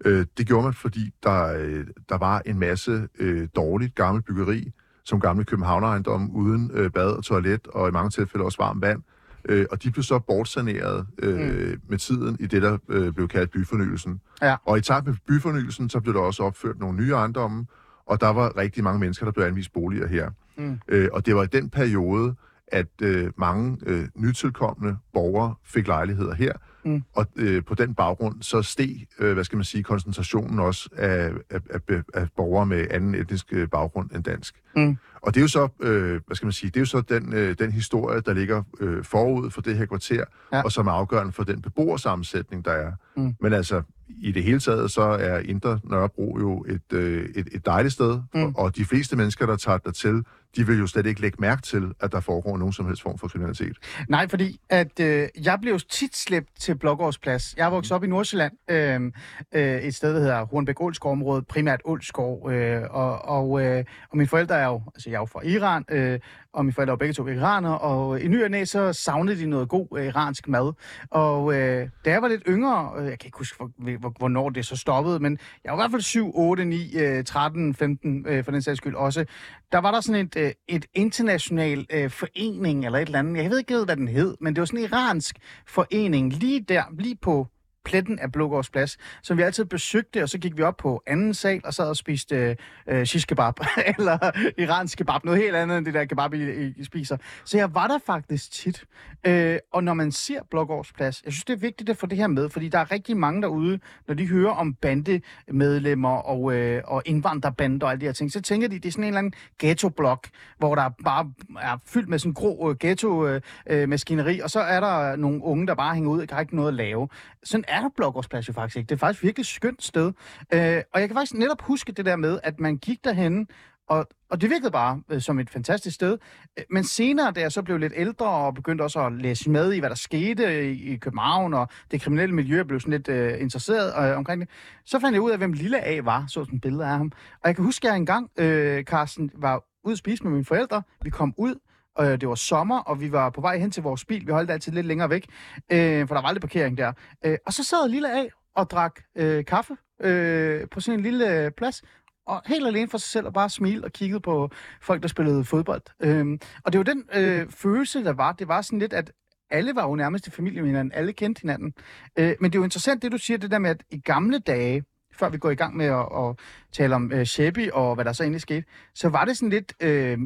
[0.04, 4.72] Øh, det gjorde man, fordi der, øh, der var en masse øh, dårligt gammelt byggeri,
[5.04, 9.02] som gamle Københavnerejendomme, uden øh, bad og toilet, og i mange tilfælde også varmt vand.
[9.44, 11.80] Øh, og de blev så bortsaneret øh, mm.
[11.88, 14.20] med tiden i det, der øh, blev kaldt byfornyelsen.
[14.42, 14.56] Ja.
[14.64, 17.66] Og i takt med byfornyelsen, så blev der også opført nogle nye ejendomme,
[18.06, 20.30] og der var rigtig mange mennesker, der blev anvist boliger her.
[20.56, 20.80] Mm.
[20.88, 22.34] Øh, og det var i den periode,
[22.72, 26.52] at øh, mange øh, nytilkommende borgere fik lejligheder her,
[26.88, 27.02] Mm.
[27.14, 31.30] og øh, på den baggrund så steg, øh, hvad skal man sige, koncentrationen også af,
[31.50, 34.54] af, af, af borgere med anden etnisk øh, baggrund end dansk.
[34.76, 34.96] Mm.
[35.22, 37.32] Og det er jo så, øh, hvad skal man sige, det er jo så den,
[37.34, 40.62] øh, den historie, der ligger øh, forud for det her kvarter, Ja.
[40.62, 42.92] og som er afgørende for den beboersammensætning, der er.
[43.16, 43.34] Mm.
[43.40, 47.66] Men altså, i det hele taget, så er Indre Nørrebro jo et, øh, et, et
[47.66, 48.42] dejligt sted, mm.
[48.42, 50.24] og, og de fleste mennesker, der tager dertil,
[50.56, 53.18] de vil jo slet ikke lægge mærke til, at der foregår nogen som helst form
[53.18, 53.76] for kriminalitet.
[54.08, 57.54] Nej, fordi at øh, jeg blev jo tit slæbt til Blågårdsplads.
[57.56, 59.12] Jeg er vokset op i Nordsjælland, øh,
[59.54, 64.16] øh, et sted, der hedder Hornbæk olskov området, primært Olskov, øh, og, og, øh, og
[64.16, 66.20] mine forældre er jo, altså jeg er jo fra Iran, øh,
[66.52, 69.38] og mine forældre er jo begge to iranere, og i ny og næ, så savnede
[69.38, 70.72] de noget god øh, iransk mad.
[71.10, 74.50] Og øh, da jeg var lidt yngre, øh, jeg kan ikke huske, hvor, hvor, hvornår
[74.50, 78.26] det så stoppede, men jeg var i hvert fald 7, 8, 9, øh, 13, 15
[78.28, 79.24] øh, for den sags skyld også.
[79.72, 83.42] Der var der sådan et, øh, et international øh, forening eller et eller andet.
[83.42, 86.82] Jeg ved ikke, hvad den hed, men det var sådan en iransk forening lige der,
[86.98, 87.46] lige på
[87.88, 91.60] pletten af Blågårdsplads, som vi altid besøgte, og så gik vi op på anden sal
[91.64, 92.56] og sad og spiste øh,
[92.88, 93.54] øh shish kebab,
[93.98, 94.18] eller
[94.58, 97.16] iransk kebab, noget helt andet end det der kebab, I, I spiser.
[97.44, 98.84] Så jeg var der faktisk tit.
[99.26, 102.26] Øh, og når man ser Blågårdsplads, jeg synes, det er vigtigt at få det her
[102.26, 107.02] med, fordi der er rigtig mange derude, når de hører om bandemedlemmer og, øh, og
[107.06, 109.32] indvandrerbander og alle de her ting, så tænker de, det er sådan en eller anden
[109.58, 114.60] ghetto-blok, hvor der bare er fyldt med sådan grå øh, ghetto-maskineri, øh, øh og så
[114.60, 117.08] er der nogle unge, der bare hænger ud og ikke har ikke noget at lave.
[117.44, 118.88] Sådan er der Blågårdsplads jo faktisk ikke.
[118.88, 120.12] Det er faktisk virkelig skønt sted.
[120.54, 123.48] Øh, og jeg kan faktisk netop huske det der med, at man gik derhen,
[123.88, 126.18] og, og det virkede bare øh, som et fantastisk sted.
[126.58, 129.72] Øh, men senere, da jeg så blev lidt ældre og begyndte også at læse med
[129.72, 133.40] i, hvad der skete i, i København, og det kriminelle miljø, blev sådan lidt øh,
[133.40, 134.50] interesseret øh, omkring det,
[134.84, 137.12] så fandt jeg ud af, hvem Lille A var, så sådan et billede af ham.
[137.42, 140.44] Og jeg kan huske, at jeg engang, øh, Carsten, var ude at spise med mine
[140.44, 140.82] forældre.
[141.02, 141.54] Vi kom ud,
[141.98, 144.26] og det var sommer, og vi var på vej hen til vores bil.
[144.26, 145.26] Vi holdt altid lidt længere væk,
[145.72, 146.92] øh, for der var aldrig parkering der.
[147.24, 151.44] Øh, og så sad Lille A og drak øh, kaffe øh, på sådan en lille
[151.44, 151.82] øh, plads,
[152.26, 154.50] og helt alene for sig selv og bare smile og kiggede på
[154.82, 155.82] folk, der spillede fodbold.
[156.02, 158.32] Øhm, og det var den øh, følelse, der var.
[158.32, 159.12] Det var sådan lidt, at
[159.50, 160.92] alle var jo nærmest i familie med hinanden.
[160.92, 161.74] Alle kendte hinanden.
[162.18, 164.38] Øh, men det er jo interessant, det du siger, det der med, at i gamle
[164.38, 166.38] dage, før vi går i gang med at, at
[166.72, 169.72] tale om øh, Shabby og hvad der så egentlig skete, så var det sådan lidt
[169.80, 170.18] øh,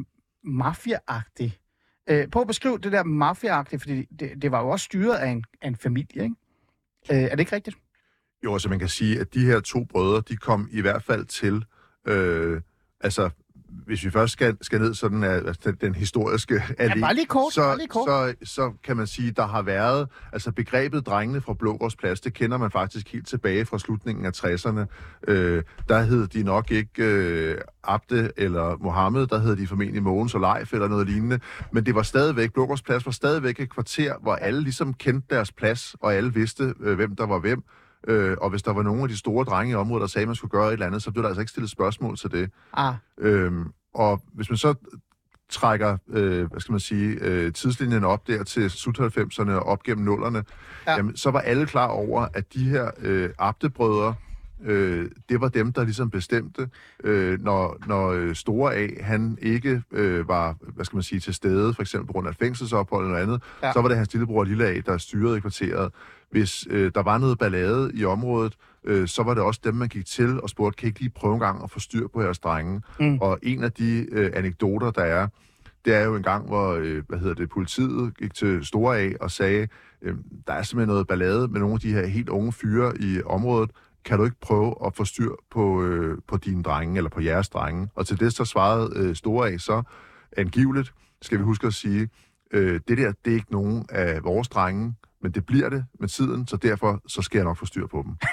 [0.43, 1.62] mafia-agtigt.
[2.09, 5.27] Øh, prøv at beskrive det der mafia fordi det, det var jo også styret af
[5.29, 6.35] en, af en familie, ikke?
[7.11, 7.77] Øh, er det ikke rigtigt?
[8.43, 11.25] Jo, altså man kan sige, at de her to brødre, de kom i hvert fald
[11.25, 11.65] til
[12.07, 12.61] Øh,
[12.99, 13.29] altså,
[13.85, 17.13] hvis vi først skal, skal ned sådan af altså, den, den historiske allé, ja, bare
[17.13, 18.07] lige kort, så, bare lige kort.
[18.07, 22.57] Så, så kan man sige, der har været, altså begrebet drengene fra Blågårdsplads, det kender
[22.57, 24.85] man faktisk helt tilbage fra slutningen af 60'erne.
[25.27, 30.35] Øh, der hed de nok ikke øh, Abde eller Mohammed, der hed de formentlig Mogens
[30.35, 31.39] og Leif eller noget lignende,
[31.71, 35.95] men det var stadigvæk, Blågårdsplads var stadigvæk et kvarter, hvor alle ligesom kendte deres plads,
[36.01, 37.63] og alle vidste, øh, hvem der var hvem.
[38.07, 40.27] Øh, og hvis der var nogle af de store drenge i området, der sagde, at
[40.27, 42.51] man skulle gøre et eller andet, så blev der altså ikke stillet spørgsmål til det.
[42.73, 42.93] Ah.
[43.17, 44.73] Øhm, og hvis man så
[45.49, 49.83] trækker, øh, hvad skal man sige, øh, tidslinjen op der til slut 90'erne og op
[49.83, 50.43] gennem nullerne,
[50.87, 50.95] ja.
[50.95, 54.15] jamen, så var alle klar over, at de her øh, abtebrødre,
[54.63, 56.69] øh, det var dem, der ligesom bestemte,
[57.03, 61.33] øh, når, når øh, Store A, han ikke øh, var, hvad skal man sige, til
[61.33, 63.73] stede, for eksempel på grund af fængselsophold eller andet, ja.
[63.73, 65.91] så var det hans lillebror Lille A, der styrede i kvarteret.
[66.33, 69.87] Hvis øh, der var noget ballade i området, øh, så var det også dem, man
[69.87, 72.21] gik til og spurgte, kan I ikke lige prøve en gang at få styr på
[72.21, 72.81] jeres drenge?
[72.99, 73.17] Mm.
[73.21, 75.27] Og en af de øh, anekdoter, der er,
[75.85, 79.11] det er jo en gang, hvor øh, hvad hedder det, politiet gik til Store A
[79.21, 79.67] og sagde,
[80.01, 80.15] øh,
[80.47, 83.71] der er simpelthen noget ballade med nogle af de her helt unge fyre i området.
[84.05, 87.49] Kan du ikke prøve at få styr på, øh, på dine drenge, eller på jeres
[87.49, 87.89] drenge?
[87.95, 89.83] Og til det så svarede øh, Store A så
[90.37, 92.09] angiveligt, skal vi huske at sige,
[92.51, 96.07] øh, det der, det er ikke nogen af vores drenge, men det bliver det med
[96.07, 98.15] tiden, så derfor så skal jeg nok få styr på dem.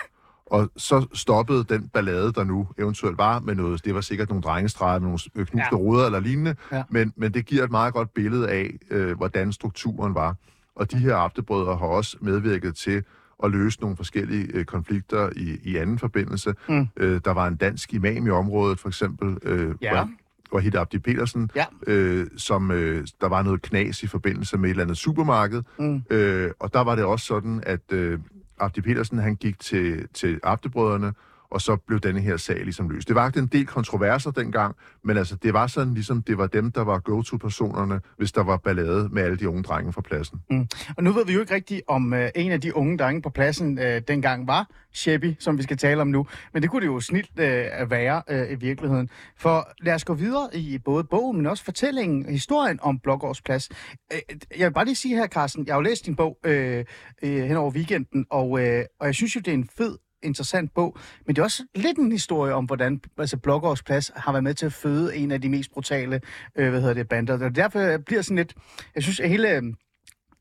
[0.47, 4.43] Og så stoppede den ballade, der nu eventuelt var med noget, det var sikkert nogle
[4.43, 5.77] drengestreger med nogle knuste ja.
[5.77, 6.83] ruder eller lignende, ja.
[6.89, 10.37] men, men det giver et meget godt billede af, øh, hvordan strukturen var.
[10.75, 13.05] Og de her aftebrødre har også medvirket til
[13.45, 16.55] at løse nogle forskellige øh, konflikter i, i anden forbindelse.
[16.69, 16.89] Mm.
[16.97, 20.07] Øh, der var en dansk imam i området, for eksempel, øh, ja.
[20.53, 21.65] Wahid Abdi Petersen, ja.
[21.87, 25.63] øh, som øh, der var noget knas i forbindelse med et eller andet supermarked.
[25.79, 26.03] Mm.
[26.11, 28.19] Øh, og der var det også sådan, at øh,
[28.59, 31.13] Abdi Petersen han gik til, til Abdebrødrene
[31.51, 33.09] og så blev denne her sag ligesom løst.
[33.09, 36.73] Det var en del kontroverser dengang, men altså, det var sådan ligesom, det var dem,
[36.73, 40.41] der var go-to-personerne, hvis der var ballade med alle de unge drenge fra pladsen.
[40.51, 40.69] Mm.
[40.97, 43.31] Og nu ved vi jo ikke rigtigt, om øh, en af de unge drenge på
[43.31, 46.27] pladsen øh, dengang var Shabby, som vi skal tale om nu.
[46.53, 49.09] Men det kunne det jo snilt øh, være øh, i virkeligheden.
[49.37, 53.69] For lad os gå videre i både bogen, men også fortællingen, historien om Blågårds Plads.
[54.13, 54.19] Øh,
[54.59, 56.85] jeg vil bare lige sige her, Carsten, jeg har jo læst din bog øh,
[57.23, 60.75] øh, hen over weekenden, og, øh, og jeg synes jo, det er en fed interessant
[60.75, 64.45] bog, men det er også lidt en historie om, hvordan altså Blågårds Plads har været
[64.45, 66.21] med til at føde en af de mest brutale
[66.57, 67.45] øh, hvad hedder det, bander.
[67.45, 68.55] Og derfor bliver sådan lidt,
[68.95, 69.61] jeg synes, at hele,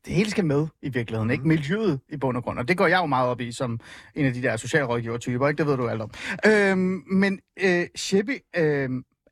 [0.04, 1.48] det hele skal med i virkeligheden, ikke?
[1.48, 2.58] Miljøet i bund og grund.
[2.58, 3.80] Og det går jeg jo meget op i som
[4.14, 5.58] en af de der socialrådgiver-typer, ikke?
[5.58, 6.10] Det ved du alt om.
[6.46, 8.90] Øhm, men øh, Sheppi, øh,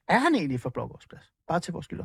[0.09, 1.33] er han egentlig fra Blågårds Plads?
[1.49, 2.05] Bare til vores lytter.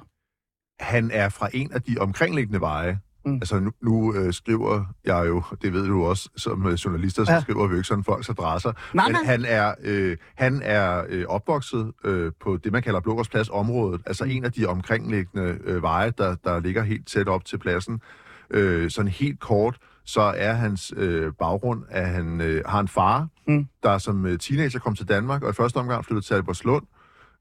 [0.79, 2.99] Han er fra en af de omkringliggende veje.
[3.25, 3.35] Mm.
[3.35, 7.31] Altså nu, nu øh, skriver jeg jo, det ved du også, som øh, journalister, så
[7.31, 7.41] ja.
[7.41, 8.73] skriver vi jo ikke sådan folks adresser.
[8.93, 9.23] Nej, men nej.
[9.23, 14.25] han er, øh, han er øh, opvokset øh, på det, man kalder Blågårdsplads området, altså
[14.25, 14.31] mm.
[14.31, 18.01] en af de omkringliggende øh, veje, der, der ligger helt tæt op til pladsen.
[18.49, 23.27] Øh, sådan helt kort, så er hans øh, baggrund, at han øh, har en far,
[23.47, 23.67] mm.
[23.83, 26.85] der som øh, teenager kom til Danmark, og i første omgang flyttede til Albertslund.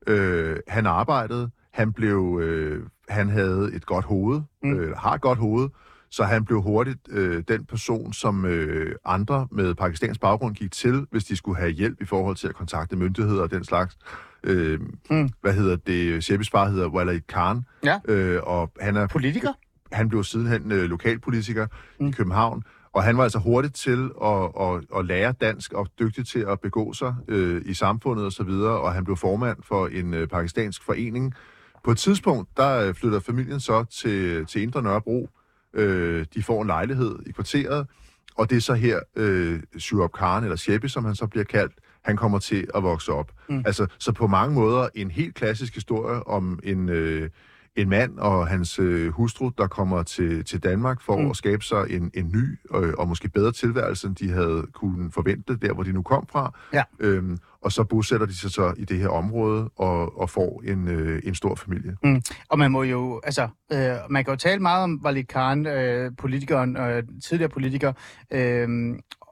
[0.06, 4.74] Øh, han arbejdede, han blev, øh, han havde et godt hoved, mm.
[4.78, 5.68] øh, har et godt hoved,
[6.10, 11.06] Så han blev hurtigt øh, den person, som øh, andre med pakistansk baggrund gik til,
[11.10, 13.96] hvis de skulle have hjælp i forhold til at kontakte myndigheder og den slags.
[14.44, 14.80] Øh,
[15.10, 15.28] Mm.
[15.40, 16.24] Hvad hedder det?
[16.24, 17.98] Shebis far hedder Walid Khan, Ja.
[18.08, 19.52] øh, og han er Politiker?
[19.92, 21.66] han blev sidenhen øh, lokalpolitiker
[22.00, 22.06] mm.
[22.08, 22.10] i.
[22.10, 26.38] København, og han var altså hurtigt til at, at, at lære dansk og dygtig til
[26.48, 30.28] at begå sig øh, i samfundet osv., og, og han blev formand for en øh,
[30.28, 31.34] pakistansk forening.
[31.84, 35.28] På et tidspunkt, der øh, flytter familien så til, til Indre Nørrebro.
[35.74, 37.86] Øh, de får en lejlighed i kvarteret,
[38.36, 41.72] og det er så her, øh, Shuab Khan, eller Shebi, som han så bliver kaldt,
[42.04, 43.32] han kommer til at vokse op.
[43.48, 43.62] Mm.
[43.66, 47.30] Altså, så på mange måder en helt klassisk historie om en, øh,
[47.76, 51.24] en mand og hans øh, hustru, der kommer til, til Danmark for mm.
[51.24, 51.30] Mm.
[51.30, 55.14] at skabe sig en, en ny øh, og måske bedre tilværelse, end de havde kunnet
[55.14, 56.58] forvente, der hvor de nu kom fra.
[56.72, 56.82] Ja.
[57.00, 60.88] Øhm, og så bosætter de sig så i det her område og, og får en,
[60.88, 61.96] øh, en stor familie.
[62.48, 66.12] Og man må jo, altså, øh, man kan jo tale meget om Walid Khan, øh,
[66.18, 67.92] politikeren, øh, tidligere politiker.
[68.32, 68.68] Øh,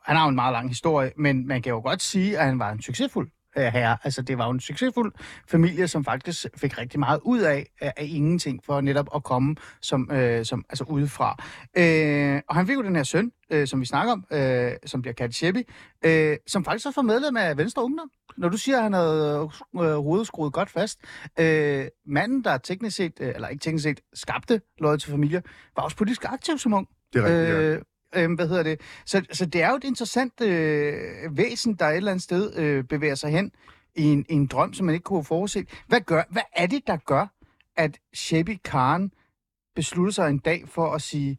[0.05, 2.59] han har jo en meget lang historie, men man kan jo godt sige, at han
[2.59, 3.97] var en succesfuld herre.
[4.05, 5.13] Altså, det var jo en succesfuld
[5.49, 9.57] familie, som faktisk fik rigtig meget ud af, af, af ingenting, for netop at komme
[9.83, 11.37] som, øh, som, altså udefra.
[11.77, 15.03] Øh, og han fik jo den her søn, øh, som vi snakker om, øh, som
[15.03, 15.63] bliver kaldt Shebi,
[16.05, 18.11] øh, som faktisk også var medlem af Venstre Ungdom.
[18.37, 21.01] Når du siger, at han havde øh, hovedet skruet godt fast.
[21.41, 25.43] Øh, manden, der teknisk set, øh, eller ikke teknisk set, skabte Loyal til Familie,
[25.77, 26.89] var også politisk aktiv som ung.
[27.13, 27.79] Det er rigtigt, ja.
[28.17, 28.81] Øh, hvad hedder det?
[29.07, 32.85] Så, så det er jo et interessant øh, væsen, der et eller andet sted øh,
[32.85, 33.53] bevæger sig hen
[33.97, 35.67] i en, i en drøm, som man ikke kunne forudse.
[35.87, 37.27] Hvad, gør, hvad er det, der gør,
[37.77, 39.13] at Shebi Khan
[39.75, 41.39] beslutter sig en dag for at sige,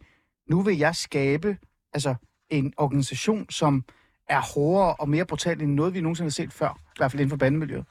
[0.49, 1.57] nu vil jeg skabe
[1.93, 2.15] altså,
[2.49, 3.86] en organisation, som
[4.29, 6.69] er hårdere og mere brutal end noget, vi nogensinde har set før.
[6.69, 7.86] I hvert fald inden for bandemiljøet.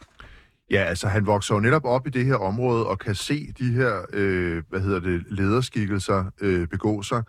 [0.70, 3.72] Ja, altså han vokser jo netop op i det her område og kan se de
[3.72, 7.22] her, øh, hvad hedder det, lederskikkelser øh, begå sig.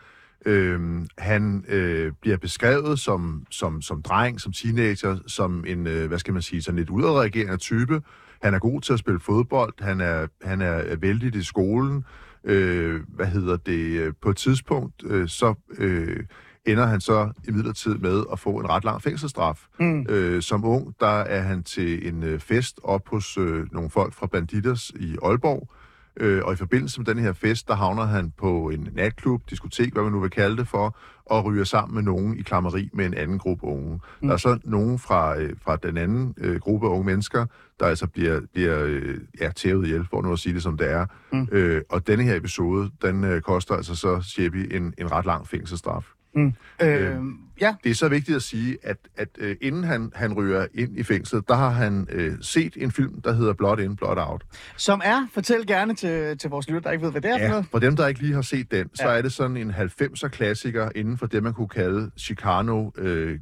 [0.46, 6.20] Øh, han øh, bliver beskrevet som, som, som dreng, som teenager, som en, øh, hvad
[6.20, 8.02] skal man sige, sådan lidt udadreagerende type.
[8.42, 12.06] Han er god til at spille fodbold, han er, han er vældig i skolen.
[12.44, 16.24] Øh, hvad hedder det, på et tidspunkt, øh, så øh,
[16.66, 19.66] ender han så i midlertid med at få en ret lang fængselsstraf.
[19.80, 20.06] Mm.
[20.10, 24.14] Øh, som ung, der er han til en øh, fest op hos øh, nogle folk
[24.14, 25.70] fra Banditers i Aalborg.
[26.18, 29.94] Øh, og i forbindelse med den her fest, der havner han på en natklub, diskotek,
[29.94, 33.06] hvad man nu vil kalde det for, og ryger sammen med nogen i klammeri med
[33.06, 34.00] en anden gruppe unge.
[34.22, 34.28] Mm.
[34.28, 37.46] Der er så nogen fra, øh, fra den anden øh, gruppe af unge mennesker,
[37.80, 40.92] der altså bliver, bliver øh, ja, tævet ihjel, for nu at sige det som det
[40.92, 41.06] er.
[41.32, 41.48] Mm.
[41.52, 45.48] Øh, og denne her episode, den øh, koster altså så Shebi en, en ret lang
[45.48, 46.06] fængselsstraf.
[46.36, 46.54] Mm.
[46.82, 47.18] Øh, Øh,
[47.62, 50.98] ja, Det er så vigtigt at sige, at, at øh, inden han, han ryger ind
[51.00, 54.44] i fængslet, der har han øh, set en film, der hedder Blood In, Blood Out.
[54.78, 57.44] som er, fortæl gerne til, til vores lytter, der ikke ved, hvad det er for
[57.44, 57.66] Ja, noget.
[57.72, 59.18] for dem, der ikke lige har set den, så Ja.
[59.18, 63.40] er det sådan en 90'er klassiker inden for det, man kunne kalde Chicano øh.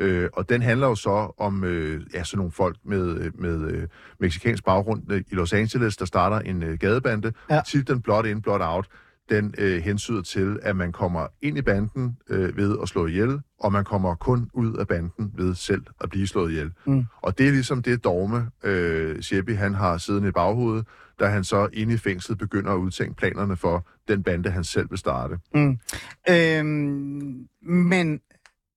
[0.00, 3.88] Øh, og den handler jo så om øh, ja, sådan nogle folk med, med øh,
[4.20, 7.32] meksikansk baggrund øh, i Los Angeles, der starter en øh, gadebande.
[7.50, 7.60] Ja.
[7.66, 8.86] Titlen Blood In, Blood Out,
[9.30, 13.40] den øh, hensyder til, at man kommer ind i banden øh, ved at slå ihjel,
[13.60, 16.72] og man kommer kun ud af banden ved selv at blive slået ihjel.
[16.86, 17.04] Mm.
[17.22, 20.86] Og det er ligesom det dogme, øh, Shebi han har siddende i baghovedet,
[21.20, 24.90] da han så inde i fængslet begynder at udtænke planerne for den bande, han selv
[24.90, 25.38] vil starte.
[25.54, 25.78] Mm.
[26.30, 28.20] Øhm, men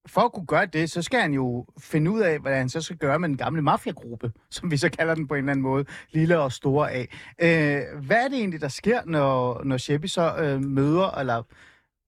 [0.08, 2.82] for at kunne gøre det, så skal han jo finde ud af, hvad han så
[2.82, 5.64] skal gøre med den gamle mafiagruppe, som vi så kalder den på en eller anden
[5.64, 7.08] måde, lille og store af.
[7.42, 11.46] Øh, hvad er det egentlig, der sker, når, når Sheppi så øh, møder, eller et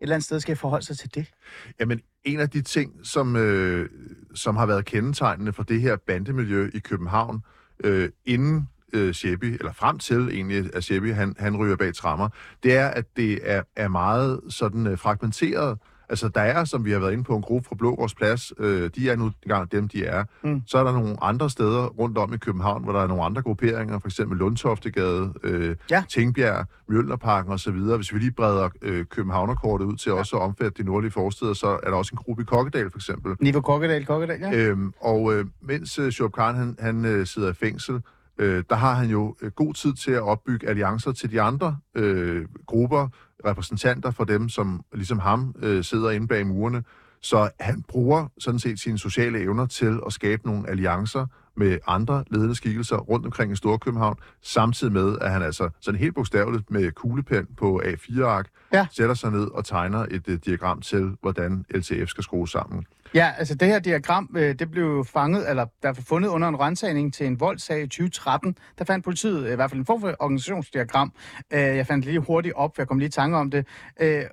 [0.02, 1.32] eller andet sted skal forholde sig til det?
[1.80, 3.90] Jamen, en af de ting, som, øh,
[4.36, 7.44] som har været kendetegnende for det her bandemiljø i København,
[7.84, 12.30] øh, inden øh, Sheppi, eller frem til egentlig, at Sheppi, han, han ryger bag trammer,
[12.64, 15.78] det er, at det er, er meget sådan øh, fragmenteret.
[16.10, 18.90] Altså, der er, som vi har været inde på, en gruppe fra Blågårds Plads, øh,
[18.96, 20.24] de er nu engang dem, de er.
[20.44, 20.62] Mm.
[20.68, 23.42] Så er der nogle andre steder rundt om i København, hvor der er nogle andre
[23.42, 26.04] grupperinger, for eksempel Lundtoftegade, øh, Ja.
[26.10, 27.74] Tingbjerg, Mjølnerparken osv.
[27.74, 30.16] Hvis vi lige breder øh, Københavnerkortet ud til ja.
[30.16, 32.98] også at omfatte de nordlige forsteder, så er der også en gruppe i Kokkedal, for
[32.98, 33.36] eksempel.
[33.40, 34.54] Niveau Kokkedal, Kokkedal, ja.
[34.56, 38.02] Øhm, og øh, mens øh, Shoaib Khan han, han øh, sidder i fængsel,
[38.38, 41.78] øh, der har han jo øh, god tid til at opbygge alliancer til de andre
[41.96, 43.08] øh, grupper,
[43.46, 46.84] repræsentanter for dem, som ligesom ham øh, sidder inde bag murene.
[47.22, 51.26] Så han bruger sådan set sine sociale evner til at skabe nogle alliancer
[51.58, 56.16] med andre ledende skikkelser rundt omkring i Storkøbenhavn, samtidig med, at han altså sådan helt
[56.16, 58.88] bogstaveligt med kuglepen på A4-ark Ja.
[58.92, 62.86] sætter sig ned og tegner et uh, diagram til, hvordan LTF skal skrues sammen.
[63.16, 67.14] Ja, altså det her diagram, øh, det blev fanget, eller der fundet under en rensagning
[67.14, 68.58] til en voldssag i 2013.
[68.80, 71.14] Der fandt politiet øh, i hvert fald en form for organisationsdiagram.
[71.54, 73.68] Øh, jeg fandt lige hurtigt op, for jeg kom lige i tanke om det.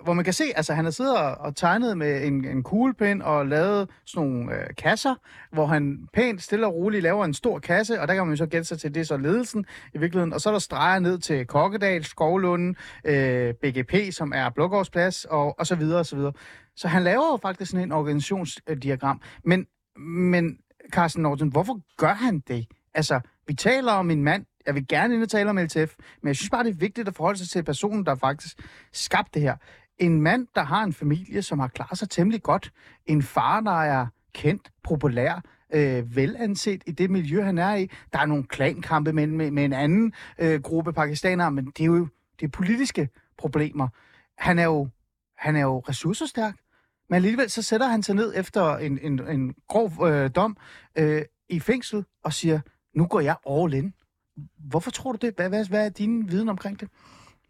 [0.04, 3.46] Hvor man kan se, altså han har siddet og tegnet med en, en kuglepen og
[3.46, 5.14] lavet sådan nogle øh, kasser,
[5.52, 8.36] hvor han pænt, stille og roligt laver en stor kasse, og der kan man jo
[8.36, 9.64] så gætte sig til, det er så ledelsen
[9.94, 10.32] i virkeligheden.
[10.32, 15.58] Og så er der streger ned til Kokkedal, Skovlunden, øh, BGP, som er Blågårdsplads, og,
[15.58, 16.32] og så videre og så videre.
[16.76, 19.20] Så han laver jo faktisk sådan en organisationsdiagram.
[19.44, 19.66] Men,
[19.98, 20.58] men
[20.92, 22.66] Carsten Norton, hvorfor gør han det?
[22.94, 26.28] Altså, vi taler om en mand, jeg vil gerne ind og tale om LTF, men
[26.28, 28.58] jeg synes bare, det er vigtigt at forholde sig til personen, der faktisk
[28.92, 29.56] skabte det her.
[29.98, 32.72] En mand, der har en familie, som har klaret sig temmelig godt.
[33.06, 37.90] En far, der er kendt, populær, øh, velanset i det miljø, han er i.
[38.12, 41.86] Der er nogle klankampe med, med, med en anden øh, gruppe pakistanere, men det er
[41.86, 42.08] jo
[42.40, 43.88] det er politiske problemer.
[44.38, 44.88] Han er jo,
[45.40, 46.54] han er jo ressourcestærk,
[47.08, 50.56] men alligevel så sætter han sig ned efter en, en, en grov øh, dom
[50.98, 52.60] øh, i fængsel og siger,
[52.94, 53.94] nu går jeg all in.
[54.58, 55.34] Hvorfor tror du det?
[55.36, 56.88] Hvad, hvad, hvad er din viden omkring det?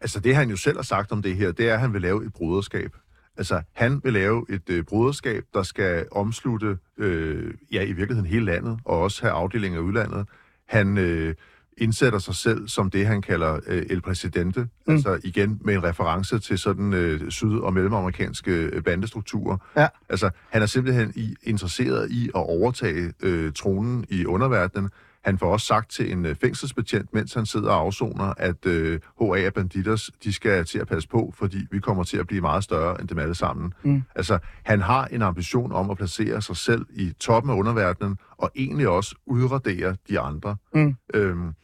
[0.01, 2.03] Altså det, han jo selv har sagt om det her, det er, at han vil
[2.03, 2.97] lave et broderskab.
[3.37, 8.45] Altså, han vil lave et øh, broderskab, der skal omslutte, øh, ja, i virkeligheden hele
[8.45, 10.29] landet, og også have afdelinger i udlandet.
[10.69, 11.35] Han øh,
[11.81, 14.95] indsætter sig selv som det, han kalder øh, El Presidente, mm.
[14.95, 19.57] altså igen med en reference til sådan øh, syd- og mellemamerikanske øh, bandestrukturer.
[19.77, 19.87] Ja.
[20.09, 24.91] Altså, han er simpelthen i, interesseret i at overtage øh, tronen i underverdenen.
[25.25, 29.01] Han får også sagt til en øh, fængselsbetjent, mens han sidder og afsoner, at øh,
[29.21, 32.65] HA Banditers, de skal til at passe på, fordi vi kommer til at blive meget
[32.65, 33.75] større end dem alle sammen.
[33.83, 34.03] Mm.
[34.15, 38.51] Altså, han har en ambition om at placere sig selv i toppen af underverdenen, og
[38.57, 40.57] egentlig også udradere de andre.
[40.75, 40.97] Mm.
[41.15, 41.55] Øhm,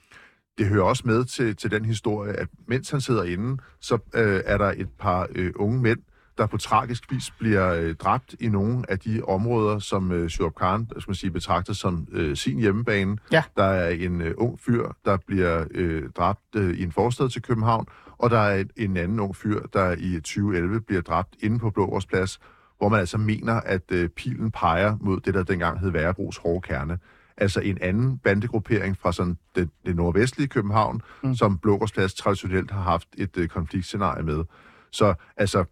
[0.59, 4.41] det hører også med til, til den historie, at mens han sidder inde, så øh,
[4.45, 5.99] er der et par øh, unge mænd,
[6.39, 10.55] der på tragisk vis bliver øh, dræbt i nogle af de områder, som øh, Shoaib
[10.55, 13.19] Khan skal man sige, betragter som øh, sin hjemmebane.
[13.33, 13.43] Ja.
[13.57, 17.43] Der er en øh, ung fyr, der bliver øh, dræbt øh, i en forstad til
[17.43, 17.87] København,
[18.19, 22.41] og der er en anden ung fyr, der i 2011 bliver dræbt inde på Blågårdsplads,
[22.79, 26.61] hvor man altså mener, at øh, pilen peger mod det, der dengang hed Værebros hårde
[26.61, 26.99] kerne.
[27.37, 31.35] Altså en anden bandegruppering fra sådan det, det nordvestlige København, mm.
[31.35, 34.45] som Blågårdsplads traditionelt har haft et øh, konfliktscenarie med.
[34.91, 35.65] Så altså,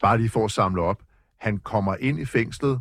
[0.00, 1.02] bare lige for at samle op,
[1.40, 2.80] han kommer ind i fængslet,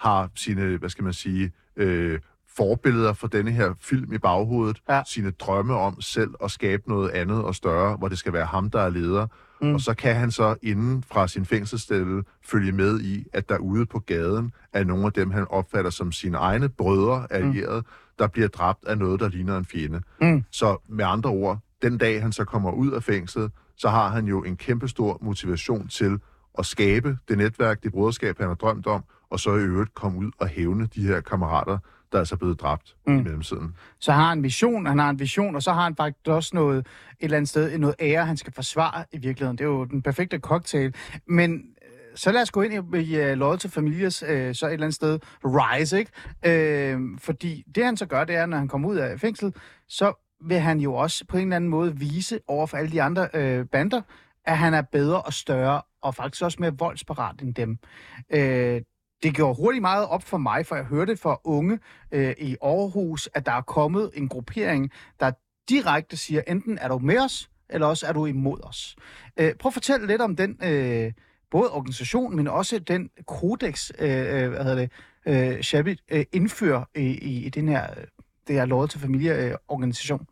[0.00, 2.20] har sine, hvad skal man sige, øh,
[2.56, 5.02] forbilleder for denne her film i baghovedet, Ja.
[5.06, 8.70] sine drømme om selv at skabe noget andet og større, hvor det skal være ham,
[8.70, 9.26] der er leder.
[9.62, 9.74] Mm.
[9.74, 13.86] Og så kan han så inden fra sin fængselsstelle følge med i, at der ude
[13.86, 17.86] på gaden er nogle af dem, han opfatter som sine egne brødre allierede, mm.
[18.18, 20.00] der bliver dræbt af noget, der ligner en fjende.
[20.20, 20.44] Mm.
[20.50, 24.26] Så med andre ord, den dag han så kommer ud af fængslet, så har han
[24.26, 26.18] jo en kæmpestor motivation til
[26.58, 30.18] at skabe det netværk, det broderskab, han har drømt om, og så i øvrigt komme
[30.18, 31.78] ud og hævne de her kammerater,
[32.12, 33.18] der er så blevet dræbt mm.
[33.18, 33.74] i mellemtiden.
[33.98, 36.50] Så har han en vision, han har en vision, og så har han faktisk også
[36.54, 36.86] noget, et
[37.20, 39.58] eller andet sted, noget ære, han skal forsvare i virkeligheden.
[39.58, 40.94] Det er jo den perfekte cocktail.
[41.26, 44.32] Men øh, så lad os gå ind i, i uh, Loyal til Familias, uh, så
[44.34, 46.96] et eller andet sted, rise, ikke?
[46.96, 49.54] Uh, fordi det han så gør, det er, når han kommer ud af fængsel,
[49.88, 50.12] så
[50.44, 53.28] vil han jo også på en eller anden måde vise over for alle de andre
[53.34, 54.02] uh, bander,
[54.44, 57.78] at han er bedre og større, og faktisk også mere voldsparat end dem.
[58.34, 58.82] Uh,
[59.22, 61.78] det gjorde hurtigt meget op for mig, for jeg hørte fra unge
[62.12, 65.30] øh, i Aarhus, at der er kommet en gruppering, der
[65.68, 68.96] direkte siger, enten er du med os, eller også er du imod os.
[69.36, 71.12] Øh, prøv at fortælle lidt om den, øh,
[71.50, 74.90] både organisation, men også den kodex, øh, øh, hvad hedder det,
[75.26, 77.86] øh, Shabit øh, indfører i, i, i den her,
[78.48, 80.26] det her Loyal til Familie øh, organisation.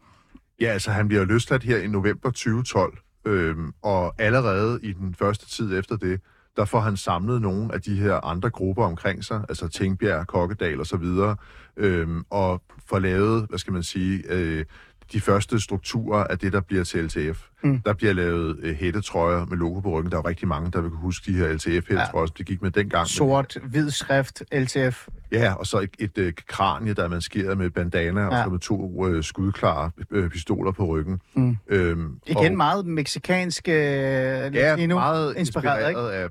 [0.60, 5.48] Ja, altså han bliver løsladt her i november 2012, øh, og allerede i den første
[5.48, 6.20] tid efter det,
[6.56, 10.80] der får han samlet nogle af de her andre grupper omkring sig, altså Tingbjerg, Kokkedal
[10.80, 11.36] og så videre,
[11.76, 14.64] øhm, og får lavet, hvad skal man sige, øh,
[15.12, 17.46] de første strukturer af det, der bliver til LTF.
[17.62, 17.80] Mm.
[17.80, 20.12] Der bliver lavet øh, hættetrøjer med logo på ryggen.
[20.12, 22.32] Der er jo rigtig mange, der vil kunne huske de her LTF-hættetrøjer, ja.
[22.38, 23.06] det gik med dengang.
[23.06, 25.08] Sort, hvid skrift, LTF.
[25.32, 28.28] Ja, og så et, et, et kranie, der er maskeret med bandana, ja.
[28.28, 31.20] og så med to øh, skudklare øh, pistoler på ryggen.
[31.34, 31.56] Mm.
[31.68, 36.00] Øhm, Igen meget meksikansk øh, Ja, endnu meget inspireret, ikke?
[36.00, 36.28] af,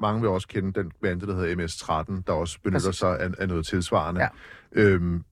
[0.00, 2.98] mange vil også kende den bande, der hedder MS-13, der også benytter Præcis.
[2.98, 4.20] sig af, af noget tilsvarende.
[4.20, 4.28] Ja.
[4.72, 5.24] Øhm,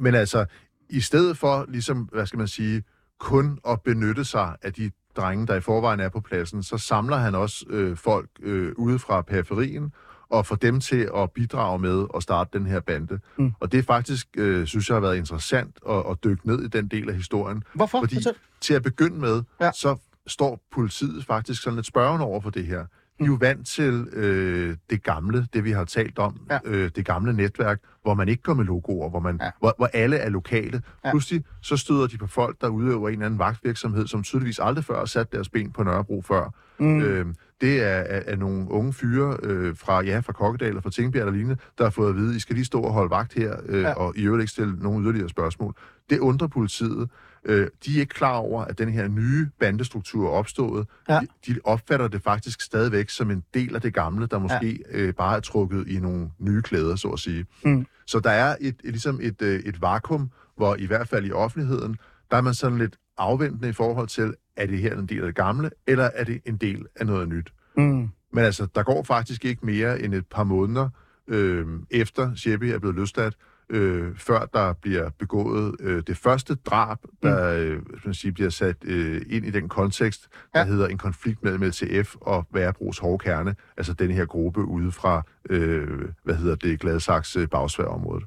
[0.00, 0.44] men altså,
[0.88, 2.82] i stedet for, ligesom, hvad skal man sige,
[3.20, 7.16] kun at benytte sig af de drenge, der i forvejen er på pladsen, så samler
[7.16, 9.92] han også øh, folk øh, ude fra periferien,
[10.28, 13.18] og får dem til at bidrage med at starte den her bande.
[13.38, 13.52] Mm.
[13.60, 16.68] Og det er faktisk, øh, synes jeg, har været interessant at, at dykke ned i
[16.68, 17.62] den del af historien.
[17.74, 18.00] Hvorfor?
[18.00, 18.34] Fordi Fortæl.
[18.60, 19.64] til at begynde med, Ja.
[19.64, 19.70] ja.
[19.74, 22.84] så står politiet faktisk sådan lidt spørgende over for det her.
[23.20, 26.58] Jo vant til øh, det gamle, det vi har talt om, Ja.
[26.64, 29.50] øh, det gamle netværk, hvor man ikke går med logoer, hvor, man, Ja.
[29.60, 30.82] hvor, hvor alle er lokale.
[31.04, 31.10] Ja.
[31.10, 34.84] Pludselig så støder de på folk, der udøver en eller anden vagtvirksomhed, som tydeligvis aldrig
[34.84, 36.54] før har sat deres ben på Nørrebro før.
[36.78, 37.00] Mm.
[37.02, 37.26] Øh,
[37.60, 41.26] det er, er, er nogle unge fyre øh, fra, ja, fra Kokkedal og fra Tingbjerg
[41.26, 43.56] og lignende, der har fået at vide, I skal lige stå og holde vagt her,
[43.66, 43.92] øh, ja.
[43.92, 45.74] og i øvrigt ikke stille nogen yderligere spørgsmål.
[46.10, 47.10] Det undrer politiet.
[47.44, 50.86] Øh, de er ikke klar over, at den her nye bandestruktur er opstået.
[51.08, 51.20] Ja.
[51.20, 54.98] De, de opfatter det faktisk stadigvæk som en del af det gamle, der måske ja.
[54.98, 57.46] øh, bare er trukket i nogle nye klæder, så at sige.
[57.64, 57.86] Mm.
[58.06, 61.32] Så der er et, et, ligesom et, øh, et vakuum, hvor i hvert fald i
[61.32, 61.96] offentligheden,
[62.30, 65.26] der er man sådan lidt afventende i forhold til, er det her en del af
[65.26, 67.52] det gamle, eller er det en del af noget nyt?
[67.76, 68.08] Mm.
[68.32, 70.88] Men altså, der går faktisk ikke mere end et par måneder
[71.28, 73.36] øh, efter Shebi er blevet løsladt,
[73.70, 78.50] øh, før der bliver begået øh, det første drab, der øh, skal man sige, bliver
[78.50, 80.60] sat øh, ind i den kontekst, der Ja.
[80.60, 80.64] ja.
[80.72, 85.22] hedder en konflikt mellem LTF og Værebros hårde kerne, altså den her gruppe ude fra,
[85.50, 88.24] øh, hvad hedder det, Gladsaxe øh, bagsværområdet.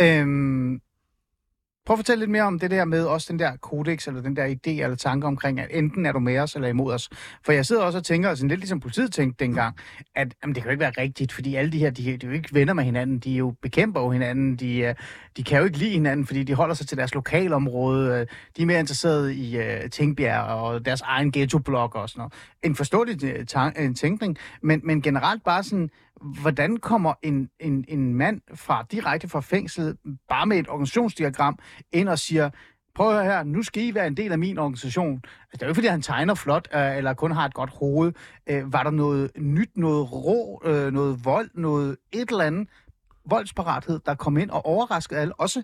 [0.00, 0.80] Øhm,
[1.88, 4.36] prøv at fortælle lidt mere om det der med også den der kodex, eller den
[4.36, 7.08] der idé eller tanke omkring, at enten er du med os eller imod os.
[7.44, 9.76] For jeg sidder også og tænker, altså lidt ligesom politiet tænkte dengang,
[10.14, 12.30] at jamen, det kan jo ikke være rigtigt, fordi alle de her, de, de er
[12.30, 14.94] jo ikke venner med hinanden, de er jo bekæmper jo hinanden, de, øh,
[15.36, 18.26] de kan jo ikke lide hinanden, fordi de holder sig til deres lokalområde, øh,
[18.56, 22.32] de er mere interesserede i uh, Tingbjerg og deres egen ghetto-blok og sådan noget.
[22.62, 23.46] En forståelig
[23.78, 25.90] en tænkning, men, men generelt bare sådan,
[26.20, 29.96] hvordan kommer en, en, en mand fra direkte fra fængslet,
[30.28, 31.58] bare med et organisationsdiagram,
[31.92, 32.50] ind og siger,
[32.94, 35.14] prøv at høre her, nu skal I være en del af min organisation.
[35.14, 37.70] Altså, det er jo ikke, fordi han tegner flot, øh, eller kun har et godt
[37.70, 38.12] hoved.
[38.46, 42.68] Øh, var der noget nyt, noget rå, øh, noget vold, noget et eller andet
[43.30, 45.62] voldsparathed, der kom ind og overraskede alle, også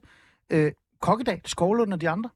[0.50, 2.30] øh, Kokkedal, Skovlund og de andre?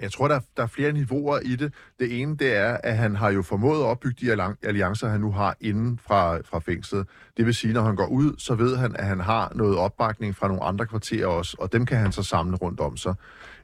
[0.00, 1.72] Jeg tror, der der er flere niveauer i det.
[1.98, 5.32] Det ene, det er, at han har jo formået at opbygge de alliancer, han nu
[5.32, 7.06] har inden fra, fra fængslet.
[7.36, 10.36] Det vil sige, når han går ud, så ved han, at han har noget opbakning
[10.36, 13.14] fra nogle andre kvarterer også, og dem kan han så samle rundt om sig.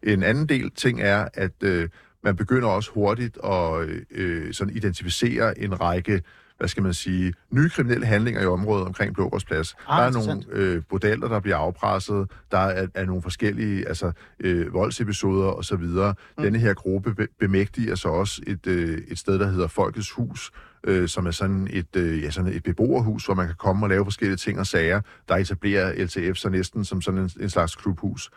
[0.03, 1.89] En anden del ting er, at øh,
[2.23, 6.23] man begynder også hurtigt at øh, øh sådan identificere en række
[6.63, 9.75] hvad skal man sige, nye kriminelle handlinger i området omkring Blågårdsplads.
[9.89, 14.13] Ah, der er nogle øh, bordeller, der bliver afpresset, der er, er nogle forskellige altså,
[14.41, 15.77] øh, voldsepisoder osv.
[15.77, 16.15] Mm.
[16.43, 20.51] Denne her gruppe be- bemægtiger så også et, øh, et sted, der hedder Folkets Hus,
[20.85, 23.91] øh, som er sådan et, øh, ja, sådan et beboerhus, hvor man kan komme og
[23.91, 25.01] lave forskellige ting og sager.
[25.29, 28.31] Der etablerer LTF så næsten som sådan en, en slags klubhus.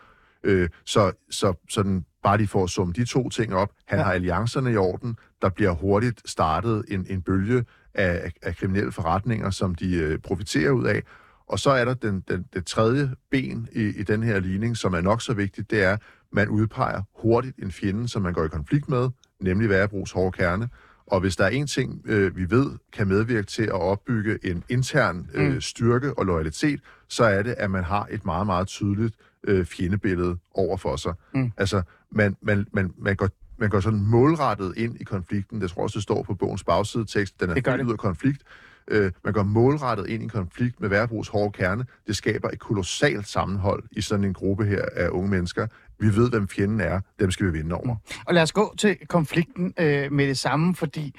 [0.43, 3.69] Øh, så, så sådan, bare de får at summe de to ting op.
[3.85, 4.05] Han Ja.
[4.05, 5.17] har alliancerne i orden.
[5.41, 10.19] Der bliver hurtigt startet en, en bølge af, af, af kriminelle forretninger, som de øh,
[10.19, 11.03] profiterer ud af.
[11.47, 14.93] Og så er der den, den, det tredje ben i, i den her ligning, som
[14.93, 15.97] er nok så vigtigt, det er,
[16.31, 19.09] man udpeger hurtigt en fjende, som man går i konflikt med,
[19.41, 20.69] nemlig Værebros hårde kerne.
[21.07, 24.63] Og hvis der er en ting, øh, vi ved kan medvirke til at opbygge en
[24.69, 25.61] intern øh, Mm.
[25.61, 29.15] styrke og loyalitet, så er det, at man har et meget, meget tydeligt
[29.47, 31.13] øh, fjendebillede over for sig.
[31.33, 31.51] Mm.
[31.57, 31.81] Altså,
[32.15, 35.61] man, man, man, man, går, man går sådan målrettet ind i konflikten.
[35.61, 37.39] Det tror også, det står på bogens bagsidetekst.
[37.39, 38.41] Den er fyldt ud af konflikt.
[38.87, 41.85] Øh, man går målrettet ind i en konflikt med Værebros hårde kerne.
[42.07, 45.67] Det skaber et kolossalt sammenhold i sådan en gruppe her af unge mennesker.
[45.99, 47.01] Vi ved, hvem fjenden er.
[47.19, 47.95] Dem skal vi vinde over.
[48.25, 51.15] Og lad os gå til konflikten øh, med det samme, fordi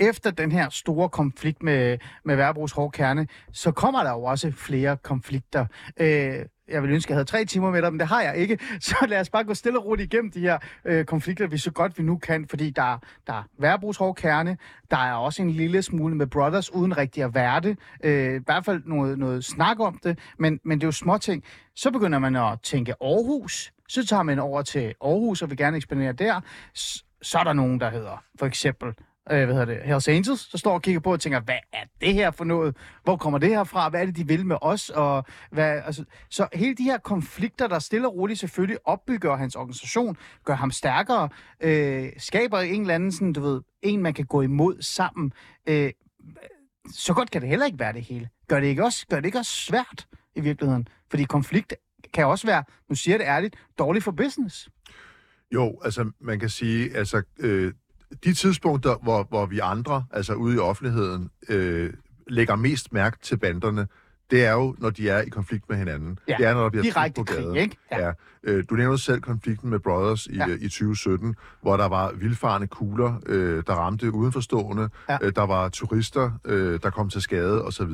[0.00, 4.52] efter den her store konflikt med, med Værbros hårde kerne, så kommer der jo også
[4.56, 5.66] flere konflikter.
[6.00, 6.34] Øh,
[6.70, 8.58] jeg vil ønske, jeg havde tre timer med dig, men det har jeg ikke.
[8.80, 11.70] Så lad os bare gå stille og roligt igennem de her øh, konflikter, vi så
[11.70, 14.56] godt vi nu kan, fordi der, der er Værbros kerne,
[14.90, 17.78] der er også en lille smule med Brothers, uden rigtig at være det.
[18.04, 21.18] Øh, I hvert fald noget, noget snak om det, men, men det er jo små
[21.18, 21.44] ting.
[21.76, 25.76] Så begynder man at tænke Aarhus, så tager man over til Aarhus og vil gerne
[25.76, 26.40] ekspandere der.
[27.22, 28.94] Så er der nogen, der hedder for eksempel
[29.30, 31.84] øh, hvad hedder det, Hells Angels, der står og kigger på og tænker, hvad er
[32.00, 32.76] det her for noget?
[33.04, 33.88] Hvor kommer det her fra?
[33.88, 34.90] Hvad er det, de vil med os?
[34.90, 39.56] Og hvad, altså, så hele de her konflikter, der stille og roligt selvfølgelig opbygger hans
[39.56, 41.28] organisation, gør ham stærkere,
[41.60, 45.32] øh, skaber en eller anden, sådan, du ved, en man kan gå imod sammen.
[45.66, 45.90] Øh,
[46.94, 48.28] så godt kan det heller ikke være det hele.
[48.48, 50.06] Gør det ikke også, gør det ikke også svært
[50.36, 50.88] i virkeligheden?
[51.10, 51.74] Fordi konflikt
[52.14, 54.68] kan også være, nu siger jeg det ærligt, dårligt for business.
[55.54, 57.72] Jo, altså man kan sige, altså øh,
[58.24, 61.92] de tidspunkter, hvor, hvor vi andre, altså ude i offentligheden, øh,
[62.28, 63.86] lægger mest mærke til banderne,
[64.30, 66.18] det er jo, når de er i konflikt med hinanden.
[66.28, 67.56] Ja, det er, når der bliver Direkte på krig, gaden.
[67.56, 67.76] ikke?
[67.92, 68.06] Ja.
[68.06, 68.12] ja.
[68.44, 70.48] Øh, du nævnte selv konflikten med Brothers i, Ja.
[70.48, 70.54] ja.
[70.54, 74.88] i 2017, hvor der var vildfarne kugler, øh, der ramte udenforstående.
[75.08, 75.18] Ja.
[75.22, 77.90] Øh, der var turister, øh, der kom til skade osv.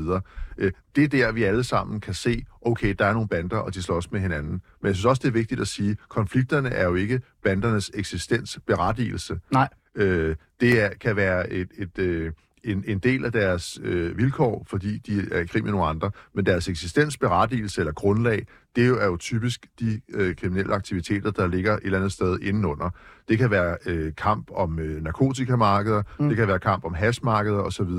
[0.59, 3.75] Øh, det er der, vi alle sammen kan se, okay, der er nogle bander, og
[3.75, 4.53] de slås med hinanden.
[4.53, 8.59] Men jeg synes også, det er vigtigt at sige, konflikterne er jo ikke bandernes eksistens
[8.67, 9.41] berettigelse.
[9.53, 9.69] Nej.
[9.97, 12.33] Øh, det er, kan være et, et, øh,
[12.65, 16.11] en, en del af deres øh, vilkår, fordi de er i krig med nogle andre,
[16.35, 21.31] men deres eksistensberettigelse eller grundlag, det er jo, er jo typisk de øh, kriminelle aktiviteter,
[21.31, 22.91] der ligger et eller andet sted indenunder.
[23.29, 26.29] Det kan være øh, kamp om øh, narkotikamarkeder, mm.
[26.29, 27.91] det kan være kamp om hashmarkeder osv.,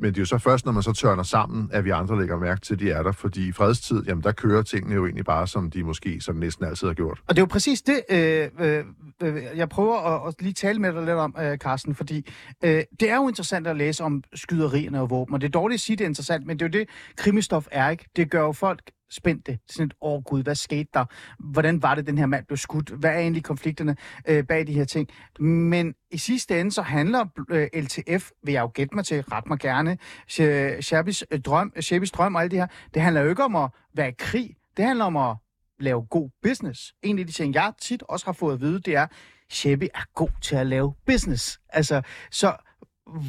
[0.00, 2.38] men det er jo så først, når man så tørner sammen, at vi andre lægger
[2.38, 3.12] mærke til, at de er der.
[3.12, 6.64] Fordi i fredstid, jamen der kører tingene jo egentlig bare, som de måske sådan næsten
[6.64, 7.18] altid har gjort.
[7.26, 8.84] Og det er jo præcis det, øh, øh,
[9.22, 12.30] øh, jeg prøver at, at lige tale med dig lidt om, øh, Carsten, fordi
[12.64, 15.76] øh, det er jo interessant at læse om skyderierne og våben, og det er dårligt
[15.76, 18.04] at sige, det er interessant, men det er jo det, krimistof er, ikke?
[18.16, 18.80] Det gør jo folk
[19.10, 19.58] spændte.
[19.66, 21.04] Sådan et, åh oh, gud, hvad skete der?
[21.38, 22.90] Hvordan var det, den her mand blev skudt?
[22.90, 23.96] Hvad er egentlig konflikterne
[24.28, 25.08] øh, bag de her ting?
[25.40, 29.46] Men i sidste ende, så handler øh, LTF, vil jeg jo gætte mig til, ret
[29.46, 29.98] mig gerne,
[30.82, 33.70] Shabis øh, drøm, Shabis drøm og alt det her, det handler jo ikke om at
[33.94, 34.56] være i krig.
[34.76, 35.36] Det handler om at
[35.80, 36.94] lave god business.
[37.02, 39.06] En af de ting, jeg tit også har fået at vide, det er,
[39.50, 41.60] Shabby er god til at lave business.
[41.68, 42.56] Altså, så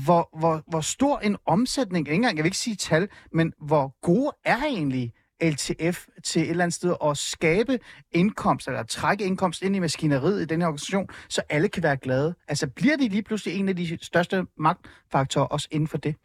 [0.05, 3.95] hvor, hvor, hvor stor en omsætning, ikke engang, jeg vil ikke sige tal, men hvor
[4.01, 5.13] gode er egentlig
[5.43, 7.79] LTF til et eller andet sted at skabe
[8.11, 11.97] indkomst, eller trække indkomst ind i maskineriet i den her organisation, så alle kan være
[11.97, 12.35] glade.
[12.47, 16.15] Altså bliver de lige pludselig en af de største magtfaktorer også inden for det?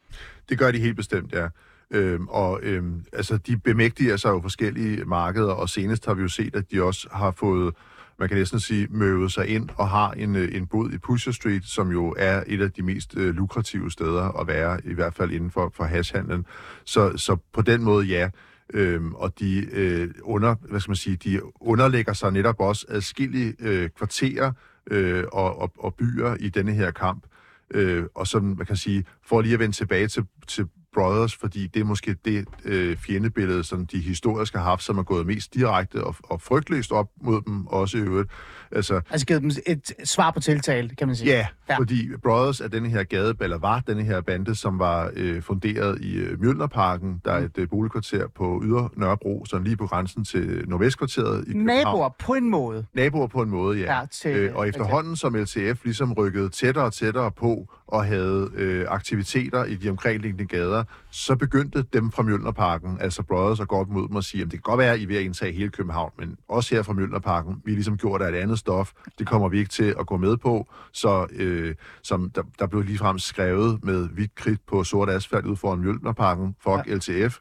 [0.48, 1.48] Det gør de helt bestemt, ja.
[1.90, 6.28] Øhm, og øhm, altså, de bemægtiger sig jo forskellige markeder, og senest har vi jo
[6.28, 7.74] set, at de også har fået
[8.18, 11.32] man kan næsten sige, møvet sig ind og har en, øh, en bod i Pusher
[11.32, 15.14] Street, som jo er et af de mest øh, lukrative steder at være, i hvert
[15.14, 16.46] fald inden for, for hashhandlen.
[16.84, 18.30] Så, så på den måde, ja.
[18.72, 23.54] Øhm, og de øh, under, hvad skal man sige, de underlægger sig netop også adskillige
[23.58, 24.52] øh, kvarterer
[24.90, 27.26] øh, og, og, og byer i denne her kamp.
[27.70, 31.66] Øh, og som man kan sige, for lige at vende tilbage til, til Brothers, fordi
[31.66, 35.54] det er måske det øh, fjendebillede, som de historisk har haft, som er gået mest
[35.54, 38.30] direkte og, og frygtløst op mod dem, også i øvrigt.
[38.72, 41.30] Altså, altså givet dem et svar på tiltale, kan man sige.
[41.30, 41.78] Ja, ja.
[41.78, 46.00] fordi Brothers er denne her gade, eller var denne her bande, som var øh, funderet
[46.00, 47.44] i øh, Mjølnerparken, der er mm.
[47.44, 51.66] et øh, boligkvarter på Ydre Nørrebro, sådan lige på grænsen til Nordvestkvarteret i København.
[51.66, 52.86] Naboer på en måde.
[52.94, 53.98] Naboer på en måde, ja.
[53.98, 58.50] ja til, øh, og efterhånden, som LTF ligesom rykkede tættere og tættere på, og havde
[58.54, 63.76] øh, aktiviteter i de omkringliggende gader, så begyndte dem fra Mjølnerparken, altså Brothers, at gå
[63.76, 65.70] op mod dem og sige, at det kan godt være, at I vil indtage hele
[65.70, 69.26] København, men også her fra Mjølnerparken, vi er ligesom gjort af et andet stof, det
[69.26, 73.18] kommer vi ikke til at gå med på, så øh, som der, der blev ligefrem
[73.18, 76.94] skrevet med hvidt kridt på sort asfalt ud foran Mjølnerparken, fuck ja.
[76.94, 77.38] LTF,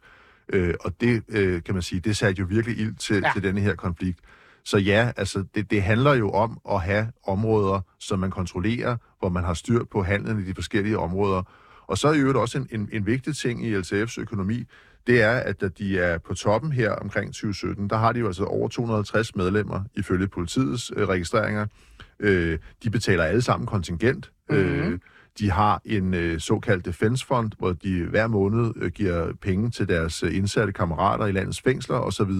[0.49, 3.31] øh, og det øh, kan man sige, det satte jo virkelig ild til, ja.
[3.33, 4.19] til denne her konflikt.
[4.65, 9.29] Så ja, altså det, det handler jo om at have områder, som man kontrollerer, hvor
[9.29, 11.43] man har styr på handlen i de forskellige områder.
[11.87, 14.65] Og så er jo også en, en, en vigtig ting i LTF's økonomi,
[15.07, 18.27] det er, at da de er på toppen her omkring 2017, der har de jo
[18.27, 21.65] altså over 250 medlemmer ifølge politiets øh, registreringer.
[22.19, 24.31] Øh, de betaler alle sammen kontingent.
[24.49, 24.65] Mm-hmm.
[24.65, 25.01] Øh, mhm
[25.39, 29.87] de har en øh, såkaldt defense fund, hvor de hver måned øh, giver penge til
[29.87, 32.31] deres øh, indsatte kammerater i landets fængsler osv.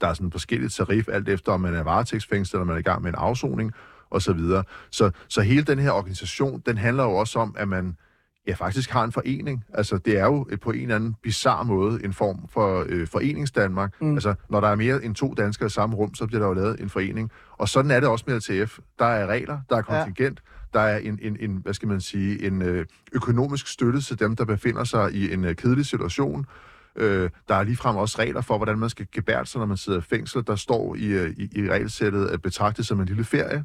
[0.00, 2.82] Der er sådan forskellige tarif, alt efter om man er varetægtsfængslet, eller man er i
[2.82, 3.72] gang med en afsoning
[4.10, 4.38] osv.
[4.38, 7.96] Så, så, så hele den her organisation, den handler jo også om, at man
[8.46, 9.64] ja, faktisk har en forening.
[9.74, 13.94] Altså, det er jo på en eller anden bizarre måde en form for øh, foreningsdanmark.
[14.00, 14.14] Mm.
[14.14, 16.54] Altså, når der er mere end to danskere i samme rum, så bliver der jo
[16.54, 17.30] lavet en forening.
[17.52, 18.78] Og sådan er det også med LTF.
[18.98, 22.00] Der er regler, der er kontingent, ja der er en, en, en hvad skal man
[22.00, 26.46] sige, en øh, økonomisk støtte til dem, der befinder sig i en øh, kedelig situation.
[26.96, 29.98] Øh, der er ligefrem også regler for, hvordan man skal gebære sig, når man sidder
[29.98, 30.46] i fængsel.
[30.46, 33.64] Der står i, øh, i, i regelsættet at betragte som en lille ferie.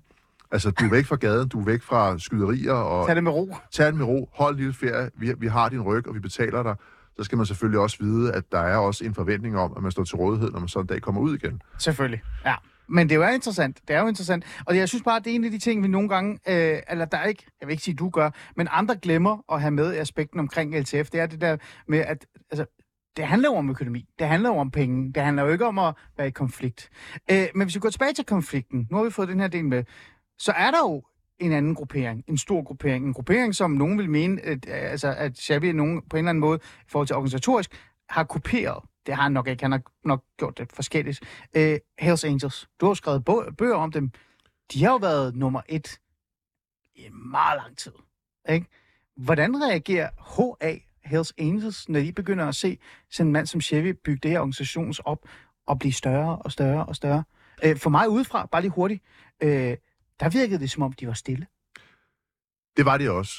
[0.51, 2.73] Altså, du er væk fra gaden, du er væk fra skyderier.
[2.73, 3.55] Og tag det med ro.
[3.71, 4.29] Tag det med ro.
[4.33, 5.09] Hold en lille ferie.
[5.17, 6.75] Vi, vi har din ryg, og vi betaler dig.
[7.17, 9.91] Så skal man selvfølgelig også vide, at der er også en forventning om, at man
[9.91, 11.61] står til rådighed, når man så en dag kommer ud igen.
[11.77, 12.55] Selvfølgelig, ja.
[12.87, 13.81] Men det er jo interessant.
[13.87, 14.45] Det er jo interessant.
[14.65, 17.05] Og jeg synes bare, det er en af de ting, vi nogle gange, øh, eller
[17.05, 19.97] der er ikke, jeg vil ikke sige, du gør, men andre glemmer at have med
[19.97, 21.09] aspekten omkring LTF.
[21.09, 21.57] Det er det der
[21.87, 22.65] med, at altså,
[23.17, 24.05] det handler jo om økonomi.
[24.19, 25.13] Det handler jo om penge.
[25.13, 26.89] Det handler jo ikke om at være i konflikt.
[27.31, 29.65] Øh, men hvis vi går tilbage til konflikten, nu har vi fået den her del
[29.65, 29.83] med,
[30.37, 31.03] så er der jo
[31.39, 35.13] en anden gruppering, en stor gruppering, en gruppering, som nogen vil mene, at, øh, altså,
[35.17, 37.71] at Xavi nogen på en eller anden måde, i forhold til organisatorisk,
[38.09, 39.63] har kopieret det har han nok ikke.
[39.63, 41.21] Han har nok gjort det forskelligt.
[41.57, 42.69] Uh, Hells Angels.
[42.81, 43.25] Du har skrevet
[43.57, 44.11] bøger om dem.
[44.73, 45.99] De har jo været nummer et
[46.95, 47.91] i meget lang tid.
[48.49, 48.67] Ikke?
[49.17, 50.09] Hvordan reagerer
[50.63, 52.79] HA, Hells Angels, når de begynder at se
[53.11, 55.19] sådan en mand som Chevy bygge det her organisations op
[55.67, 57.23] og blive større og større og større?
[57.65, 59.03] Uh, for mig udefra, bare lige hurtigt,
[59.43, 59.49] uh,
[60.19, 61.47] der virkede det som om, de var stille.
[62.77, 63.33] Det var det også.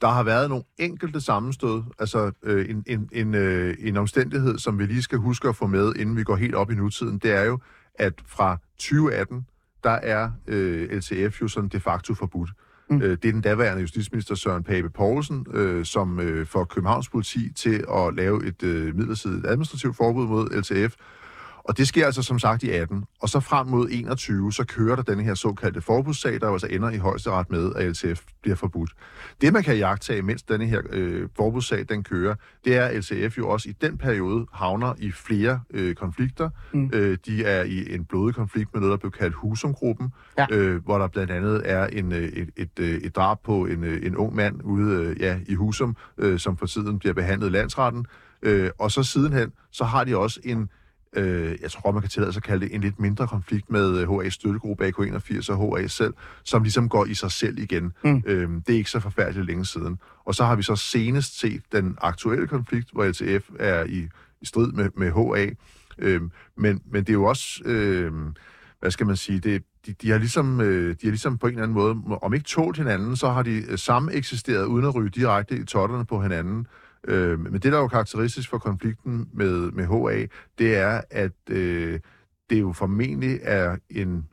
[0.00, 4.78] Der har været nogle enkelte sammenstød, altså øh, en, en, en, øh, en omstændighed, som
[4.78, 7.32] vi lige skal huske at få med, inden vi går helt op i nutiden, det
[7.32, 7.58] er jo,
[7.94, 9.46] at fra 2018,
[9.84, 12.50] der er øh, LTF jo sådan de facto forbudt.
[12.90, 13.02] Mm.
[13.02, 17.52] Øh, det er den daværende justitsminister Søren Pape Poulsen, øh, som øh, får Københavns politi
[17.52, 20.94] til at lave et øh, midlertidigt administrativt forbud mod LTF,
[21.70, 23.04] og det sker altså som sagt i 18.
[23.20, 26.90] Og så frem mod 21, så kører der denne her såkaldte forbudssag, der altså ender
[26.90, 28.90] i højesteret med, at LTF bliver forbudt.
[29.40, 33.38] Det, man kan jagtage, mens denne her øh, forbudssag den kører, det er, at LTF
[33.38, 36.50] jo også i den periode havner i flere øh, konflikter.
[36.72, 36.90] Mm.
[36.92, 40.46] Øh, de er i en blodig konflikt med noget, der blev kaldt Husumgruppen, ja.
[40.50, 43.84] øh, hvor der blandt andet er en, øh, et, et, øh, et drab på en,
[43.84, 47.46] øh, en ung mand ude øh, ja, i Husum, øh, som for tiden bliver behandlet
[47.46, 48.06] i landsretten.
[48.42, 50.68] Øh, og så sidenhen, så har de også en
[51.16, 54.06] øh, jeg tror, man kan tillade sig at kalde det en lidt mindre konflikt med
[54.06, 57.92] HA's øh, støttegruppe AK81 og HA selv, som ligesom går i sig selv igen.
[58.04, 58.22] Mm.
[58.26, 59.98] Øh, det er ikke så forfærdeligt længe siden.
[60.24, 64.08] Og så har vi så senest set den aktuelle konflikt, hvor LTF er i,
[64.40, 65.50] i strid med, med HA.
[65.98, 66.20] Øh,
[66.56, 68.12] men, men det er jo også, øh,
[68.80, 71.52] hvad skal man sige, det, de, de, har ligesom, øh, de har ligesom på en
[71.52, 74.94] eller anden måde, om ikke tålt hinanden, så har de øh, samme eksisteret uden at
[74.94, 76.66] ryge direkte i totterne på hinanden.
[77.08, 80.26] Øh, men det, der er jo karakteristisk for konflikten med, med HA,
[80.58, 82.00] det er, at øh,
[82.50, 84.28] det jo formentlig er en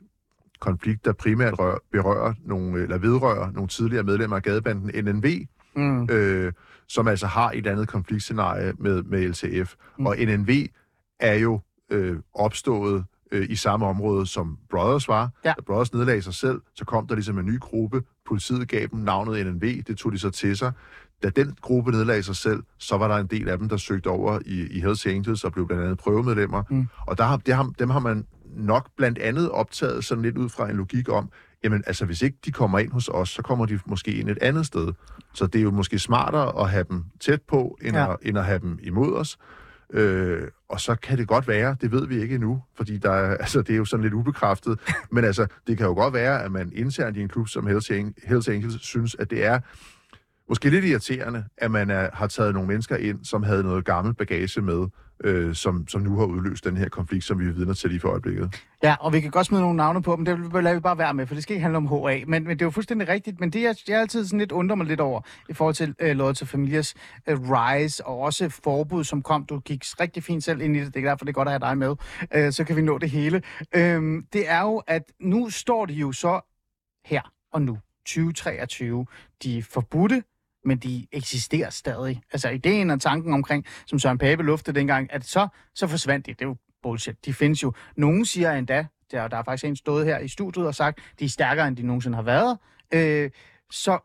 [0.60, 5.46] konflikt, der primært rør, berører nogle, eller vedrører nogle tidligere medlemmer af gadebanden NNV,
[5.76, 6.08] mm.
[6.10, 6.52] øh,
[6.88, 9.74] som altså har et andet konfliktscenarie med, med LTF.
[9.98, 10.06] Mm.
[10.06, 10.50] Og NNV
[11.20, 11.60] er jo
[11.90, 15.30] øh, opstået øh, i samme område, som Brothers var.
[15.44, 15.52] Ja.
[15.56, 18.02] Da Brothers nedlagde sig selv, så kom der ligesom en ny gruppe.
[18.28, 20.72] Politiet gav dem navnet NNV, det tog de så til sig
[21.22, 24.06] da den gruppe nedlagde sig selv, så var der en del af dem, der søgte
[24.06, 26.62] over i, i Hells Angels og blev blandt andet prøvemedlemmer.
[26.70, 26.88] Mm.
[27.06, 30.48] Og der har, det har, dem har man nok blandt andet optaget sådan lidt ud
[30.48, 31.30] fra en logik om,
[31.64, 34.38] jamen altså hvis ikke de kommer ind hos os, så kommer de måske ind et
[34.42, 34.92] andet sted.
[35.34, 38.12] Så det er jo måske smartere at have dem tæt på, end, ja.
[38.12, 39.38] at, end at have dem imod os.
[39.92, 43.36] Øh, og så kan det godt være, det ved vi ikke endnu, fordi der er,
[43.44, 44.78] altså, det er jo sådan lidt ubekræftet,
[45.10, 48.48] men altså, det kan jo godt være, at man internt i en klub som Hells
[48.48, 49.60] Angels synes, at det er
[50.48, 54.14] måske lidt irriterende, at man er, har taget nogle mennesker ind, som havde noget gammel
[54.14, 54.86] bagage med,
[55.24, 58.00] øh, som, som nu har udløst den her konflikt, som vi er vidner til lige
[58.00, 58.62] for øjeblikket.
[58.82, 61.14] Ja, og vi kan godt smide nogle navne på dem, det lader vi bare være
[61.14, 62.24] med, for det skal ikke handle om HA.
[62.26, 64.76] Men, men det er jo fuldstændig rigtigt, men det jeg, jeg altid sådan lidt undrer
[64.76, 66.94] mig lidt over, i forhold til øh, Loyal til Familias
[67.26, 69.44] øh, Rise, og også forbud, som kom.
[69.44, 71.52] Du gik rigtig fint selv ind i det, det er derfor, det er godt at
[71.52, 71.96] have dig med.
[72.34, 73.42] Øh, så kan vi nå det hele.
[73.74, 76.40] Øh, det er jo, at nu står de jo så
[77.04, 79.06] her og nu, 2023.
[79.42, 80.22] De forbudte
[80.68, 82.22] men de eksisterer stadig.
[82.32, 86.32] Altså ideen og tanken omkring, som Søren Pape luftede dengang, at så, så forsvandt de.
[86.32, 87.24] Det er jo bullshit.
[87.24, 87.72] De findes jo.
[87.96, 91.24] Nogen siger endda, der, der er faktisk en stået her i studiet og sagt, de
[91.24, 92.58] er stærkere, end de nogensinde har været.
[92.94, 93.30] Øh,
[93.70, 93.98] så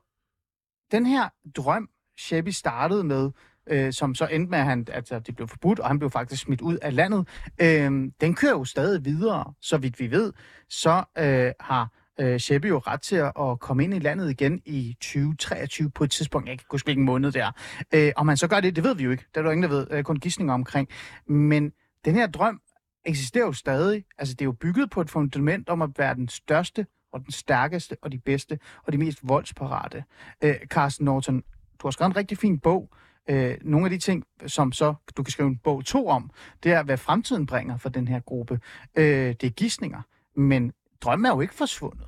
[0.92, 3.32] den her drøm, Sheppi startede med,
[3.68, 6.44] øh, som så endte med, at han, altså, det blev forbudt, og han blev faktisk
[6.44, 7.28] smidt ud af landet,
[7.62, 7.92] øh,
[8.22, 10.34] den kører jo stadig videre, så vidt vi ved.
[10.70, 14.98] Så øh, har øh, Sheppe jo ret til at komme ind i landet igen i
[15.02, 16.48] 2023 på et tidspunkt.
[16.48, 17.52] Jeg kan ikke huske, hvilken måned det er.
[17.94, 19.26] Øh, om man så gør det, det ved vi jo ikke.
[19.30, 19.88] Det er der ingen, der ved.
[19.92, 20.90] Øh, kun gissninger omkring.
[21.28, 21.72] Men
[22.06, 22.62] den her drøm
[23.06, 24.06] eksisterer jo stadig.
[24.18, 27.32] Altså, det er jo bygget på et fundament om at være den største og den
[27.32, 30.04] stærkeste og de bedste og de mest voldsparate.
[30.44, 31.44] Øh, Carsten Norton,
[31.82, 32.90] du har skrevet en rigtig fin bog.
[33.30, 36.30] Øh, nogle af de ting, som så du kan skrive en bog to om,
[36.64, 38.60] det er, hvad fremtiden bringer for den her gruppe.
[38.96, 40.02] Øh, det er gissninger.
[40.36, 40.74] Men
[41.04, 42.08] drømmen er jo ikke forsvundet,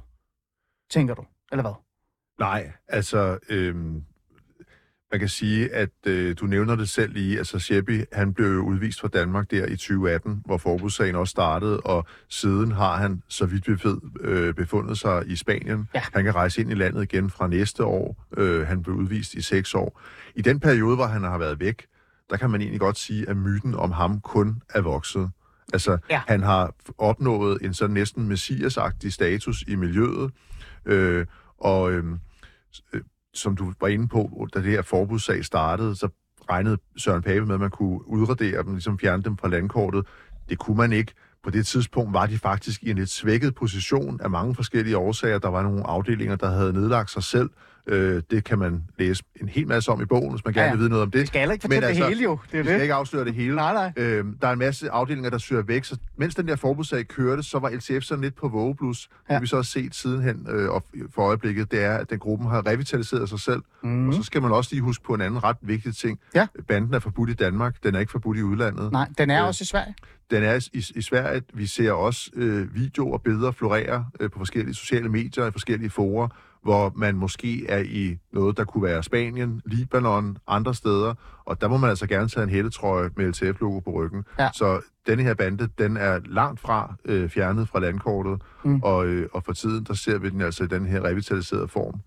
[0.90, 1.74] tænker du, eller hvad?
[2.40, 4.04] Nej, altså, øhm,
[5.12, 9.02] man kan sige, at øh, du nævner det selv lige, altså Sheppi, han blev udvist
[9.02, 13.68] fra Danmark der i 2018, hvor forbudssagen også startede, og siden har han, så vidt
[13.68, 15.90] vi ved, øh, befundet sig i Spanien.
[15.94, 16.02] Ja.
[16.14, 18.26] Han kan rejse ind i landet igen fra næste år.
[18.38, 20.02] Øh, han blev udvist i seks år.
[20.36, 21.88] I den periode, hvor han har været væk,
[22.30, 25.30] der kan man egentlig godt sige, at myten om ham kun er vokset.
[25.74, 26.22] Altså, ja.
[26.28, 30.32] han har opnået en sådan næsten messiasagtig status i miljøet,
[30.86, 31.26] øh,
[31.58, 32.20] og øhm,
[32.94, 33.02] øh,
[33.34, 36.10] som du var inde på, da det her forbudssag startede, så
[36.50, 40.06] regnede Søren Pape med, at man kunne udradere dem, ligesom fjerne dem fra landkortet.
[40.50, 41.14] Det kunne man ikke.
[41.44, 45.40] På det tidspunkt var de faktisk i en lidt svækket position af mange forskellige årsager.
[45.40, 47.50] Der var nogle afdelinger, der havde nedlagt sig selv,
[47.88, 50.72] Øh, det kan man læse en hel masse om i bogen, hvis man gerne ja,
[50.72, 51.20] vil vide noget om det.
[51.20, 52.40] Det skal ikke fortælle altså, det hele jo.
[52.52, 52.72] Det er det.
[52.72, 53.56] skal ikke afsløre det hele.
[53.56, 53.92] Nej, nej.
[53.98, 57.44] Øh, der er en masse afdelinger, der søger væk, så mens den der forbudssag kørte,
[57.44, 59.10] så var LTF sådan lidt på vågeblus.
[59.30, 59.34] Ja.
[59.34, 60.84] Det vi så har set sidenhen øh, og
[61.16, 63.62] for øjeblikket, det er, at den gruppen har revitaliseret sig selv.
[63.84, 64.08] Mm.
[64.08, 66.20] Og så skal man også lige huske på en anden ret vigtig ting.
[66.36, 66.48] Ja.
[66.68, 68.92] Banden er forbudt i Danmark, den er ikke forbudt i udlandet.
[68.92, 69.96] Nej, den er øh, også i Sverige.
[70.32, 71.42] Den er i, i Sverige.
[71.54, 75.90] Vi ser også øh, videoer og billeder florere øh, på forskellige sociale medier, i forskellige
[75.90, 76.28] forer,
[76.66, 81.14] hvor man måske er i noget, der kunne være Spanien, Libanon, andre steder,
[81.46, 84.24] og der må man altså gerne tage en hættetrøje med LTF-logo på ryggen.
[84.40, 84.50] Ja.
[84.54, 88.72] Så denne her bande, den er langt fra øh, fjernet fra landkortet, Mm.
[88.72, 88.80] mm.
[88.84, 92.00] og, øh, og for tiden, der ser vi den altså i den her revitaliserede form.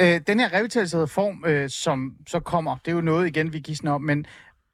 [0.00, 3.60] Øh, den her revitaliserede form, øh, som så kommer, det er jo noget igen, vi
[3.60, 4.26] gidsner om, men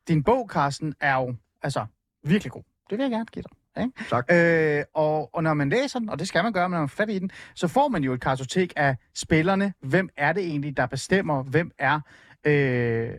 [0.09, 1.86] din bog, Carsten, er jo altså
[2.24, 2.62] virkelig god.
[2.90, 3.51] Det vil jeg gerne give dig.
[3.78, 3.92] Ikke?
[4.10, 4.32] Tak.
[4.32, 6.88] Øh, og, og når man læser den, og det skal man gøre, når man er
[6.88, 9.72] fat i den, så får man jo et kartotek af spillerne.
[9.82, 12.00] Hvem er det egentlig, der bestemmer, hvem er
[12.44, 13.10] øh,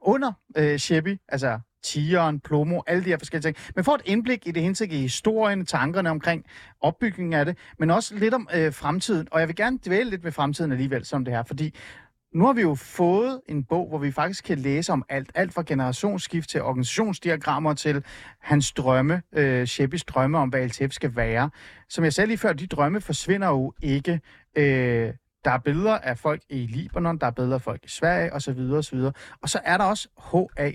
[0.00, 3.56] under øh, Shebi, altså Tigeren, Plomo, alle de her forskellige ting.
[3.76, 6.44] Man får et indblik i det hele i historien, tankerne omkring
[6.80, 9.28] opbygningen af det, men også lidt om øh, fremtiden.
[9.30, 11.74] Og jeg vil gerne dvæle lidt ved fremtiden alligevel, som det her, fordi
[12.36, 15.30] nu har vi jo fået en bog, hvor vi faktisk kan læse om alt.
[15.34, 18.04] Alt fra generationsskift til organisationsdiagrammer til
[18.40, 21.50] hans drømme, øh, Sheppis drømme om, hvad LTF skal være.
[21.88, 24.20] Som jeg sagde lige før, de drømme forsvinder jo ikke.
[24.56, 25.12] Øh,
[25.44, 28.58] der er billeder af folk i Libanon, der er billeder af folk i Sverige osv.
[28.58, 28.98] osv.
[29.42, 30.70] Og så er der også HA.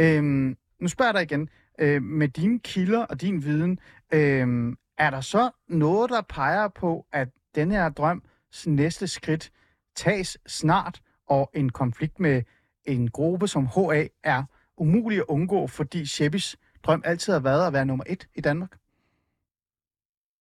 [0.00, 1.48] Øhm, nu spørger jeg dig igen.
[1.78, 3.78] Øh, med dine kilder og din viden,
[4.12, 9.50] øh, er der så noget, der peger på, at den her drøms næste skridt
[9.96, 12.42] tages snart, og en konflikt med
[12.84, 14.42] en gruppe som HA er
[14.76, 18.76] umulig at undgå, fordi Shepis drøm altid har været at være nummer et i Danmark?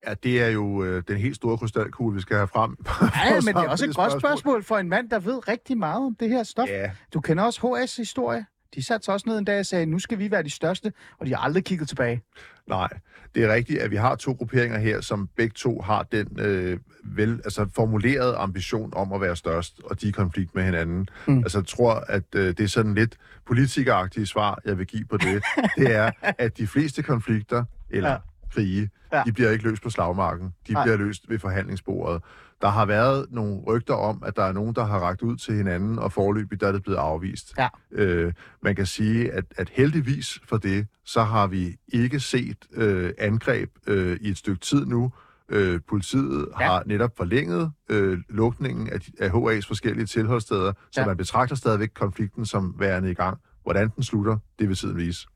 [0.08, 2.78] Ja, det er jo øh, den helt store krystalkugle, vi skal have frem.
[3.26, 6.06] Ja, men det er også et godt spørgsmål for en mand, der ved rigtig meget
[6.06, 6.68] om det her stof.
[6.68, 8.46] Ja, Du kender også HS historie.
[8.76, 10.94] De satte sig også ned en dag og sagde, nu skal vi være de største,
[11.20, 12.22] og de har aldrig kigget tilbage.
[12.68, 12.90] Nej,
[13.36, 16.78] det er rigtigt, at vi har to grupperinger her, som begge to har den øh,
[17.04, 21.08] vel, altså formulerede ambition om at være størst, og de er i konflikt med hinanden.
[21.28, 21.38] Mm.
[21.38, 23.18] Altså jeg tror, at øh, det er sådan lidt
[23.48, 25.44] politikeragtige svar, jeg vil give på det.
[25.78, 28.18] det er, at de fleste konflikter, eller Ja.
[28.54, 29.24] krige, ja.
[29.26, 30.54] de bliver ikke løst på slagmarken.
[30.68, 30.84] De Nej.
[30.84, 32.22] bliver løst ved forhandlingsbordet.
[32.64, 35.54] Der har været nogle rygter om, at der er nogen, der har ragt ud til
[35.56, 37.54] hinanden, og forløbig der er det blevet afvist.
[37.58, 37.68] Ja.
[37.92, 43.12] Øh, man kan sige, at, at heldigvis for det, så har vi ikke set øh,
[43.18, 45.12] angreb øh, i et stykke tid nu.
[45.50, 46.66] Øh, politiet Ja.
[46.66, 51.06] har netop forlænget øh, lukningen af, af HA's forskellige tilholdssteder, så Ja.
[51.06, 53.38] man betragter stadigvæk konflikten som værende i gang.
[53.64, 55.28] Hvordan den slutter, det vil tiden vise.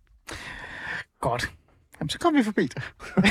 [1.21, 1.51] Godt.
[1.99, 2.81] Jamen, så kom vi forbi dig.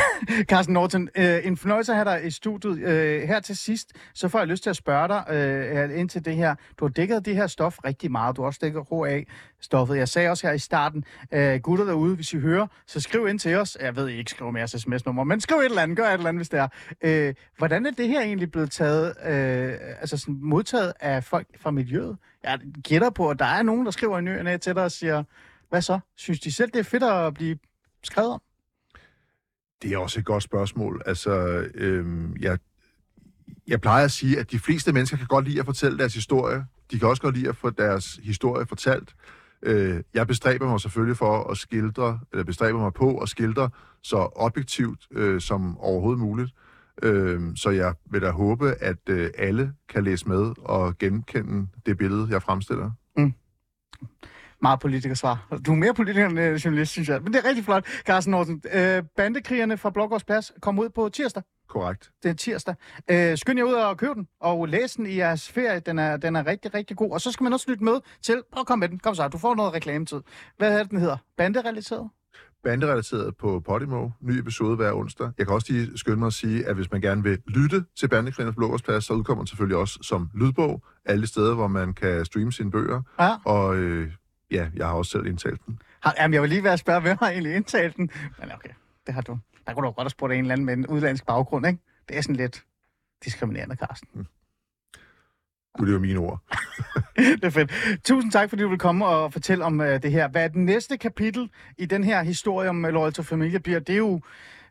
[0.50, 2.78] Carsten Norton, øh, en fornøjelse at have dig i studiet.
[2.78, 6.24] Øh, her til sidst, så får jeg lyst til at spørge dig øh, ind til
[6.24, 6.54] det her.
[6.78, 8.36] Du har dækket det her stof rigtig meget.
[8.36, 9.96] Du har også dækket HA-stoffet.
[9.96, 13.38] Jeg sagde også her i starten, øh, gutter derude, hvis I hører, så skriv ind
[13.38, 13.76] til os.
[13.80, 16.12] Jeg ved, I ikke skriver med jeres sms-nummer, men skriv et eller andet, gør et
[16.12, 16.68] eller andet, hvis det er.
[17.02, 21.70] Øh, hvordan er det her egentlig blevet taget, øh, altså sådan modtaget af folk fra
[21.70, 22.16] miljøet?
[22.42, 25.24] Jeg gætter på, at der er nogen, der skriver en ny til dig og siger,
[25.68, 25.98] hvad så?
[26.16, 27.58] Synes de selv, det er fedt at blive
[28.02, 28.40] skrevet om?
[29.82, 31.02] Det er også et godt spørgsmål.
[31.06, 31.32] Altså,
[31.74, 32.58] øhm, jeg,
[33.66, 36.66] jeg plejer at sige, at de fleste mennesker kan godt lide at fortælle deres historie.
[36.90, 39.14] De kan også godt lide at få deres historie fortalt.
[39.62, 43.70] Øh, jeg bestræber mig selvfølgelig for at skildre, eller bestræber mig på at skildre
[44.02, 46.50] så objektivt øh, som overhovedet muligt.
[47.02, 51.98] Øh, så jeg vil da håbe, at øh, alle kan læse med og genkende det
[51.98, 52.90] billede, jeg fremstiller.
[53.16, 53.32] Mm.
[54.62, 55.48] Meget politikersvar.
[55.66, 57.22] Du er mere politiker end øh, journalist, synes jeg.
[57.22, 58.62] Men det er rigtig flot, Carsten Norton.
[58.72, 61.42] Øh, bandekrigerne fra Blågårds Plads kommer ud på tirsdag.
[61.68, 62.10] Korrekt.
[62.22, 62.74] Det er tirsdag.
[63.10, 65.80] Øh, skynd jer ud og køb den, og læs den i jeres ferie.
[65.80, 67.10] Den er, den er rigtig, rigtig god.
[67.10, 68.42] Og så skal man også lytte med til...
[68.58, 68.98] At komme med den.
[68.98, 70.20] Kom så, du får noget reklametid.
[70.58, 71.16] Hvad er det, den hedder?
[71.36, 72.10] Banderelateret?
[72.64, 74.08] banderelateret på Podimo.
[74.20, 75.30] Ny episode hver onsdag.
[75.38, 78.08] Jeg kan også lige skynde mig at sige, at hvis man gerne vil lytte til
[78.08, 82.52] Bandekrigernes Blågårdsplads, så udkommer den selvfølgelig også som lydbog alle steder, hvor man kan streame
[82.52, 83.02] sine bøger.
[83.20, 83.36] Ja.
[83.44, 84.10] Og øh,
[84.50, 85.78] ja, jeg har også selv indtalt den.
[86.02, 88.10] Har, jamen, jeg vil lige være at spørge, hvem har egentlig indtalt den?
[88.38, 88.70] Men okay,
[89.06, 89.38] det har du.
[89.66, 91.78] Der kunne du godt have spurgt en eller anden med en udlandsk baggrund, ikke?
[92.08, 92.64] Det er sådan lidt
[93.24, 94.26] diskriminerende, Carsten.
[95.78, 96.40] Gud, det er mine ord.
[97.16, 97.72] det er fedt.
[98.04, 100.28] Tusind tak, fordi du vil komme og fortælle om uh, det her.
[100.28, 103.78] Hvad er det næste kapitel i den her historie om uh, Loyal to Familia bliver?
[103.78, 104.20] Det er jo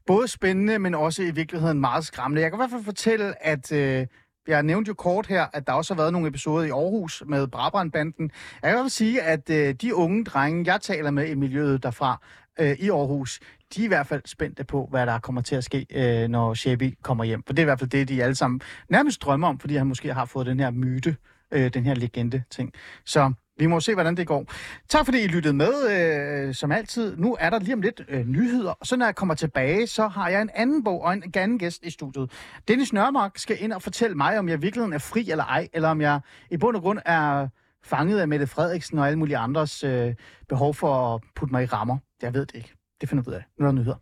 [0.05, 2.41] både spændende, men også i virkeligheden meget skræmmende.
[2.41, 4.07] Jeg kan i hvert fald fortælle, at uh,
[4.47, 7.47] jeg nævnte jo kort her, at der også har været nogle episoder i Aarhus med
[7.47, 8.31] Brabrandbanden.
[8.53, 11.35] Jeg kan i hvert fald sige, at øh, de unge drenge, jeg taler med i
[11.35, 12.21] miljøet derfra
[12.59, 13.39] øh, i Aarhus,
[13.75, 16.53] de er i hvert fald spændte på, hvad der kommer til at ske, øh, når
[16.53, 17.43] Shebi kommer hjem.
[17.45, 19.87] For det er i hvert fald det, de alle sammen nærmest drømmer om, fordi han
[19.87, 21.17] måske har fået den her myte,
[21.51, 22.73] øh, den her legende-ting.
[23.05, 24.45] Så vi må se, hvordan det går.
[24.89, 27.18] Tak fordi I lyttede med, øh, som altid.
[27.18, 30.08] Nu er der lige om lidt øh, nyheder, og så når jeg kommer tilbage, så
[30.08, 32.32] har jeg en anden bog og en anden gæst i studiet.
[32.68, 35.89] Dennis Nørmark skal ind og fortælle mig, om jeg virkelig er fri eller ej, eller
[35.89, 36.20] om jeg
[36.51, 37.47] i bund og grund er
[37.84, 40.16] fanget af Mette Frederiksen og alle mulige andres øh,
[40.49, 41.97] behov for at putte mig i rammer.
[42.22, 42.74] Jeg ved det ikke.
[43.01, 43.43] Det finder vi ud af.
[43.60, 43.95] Nu er der nyheder.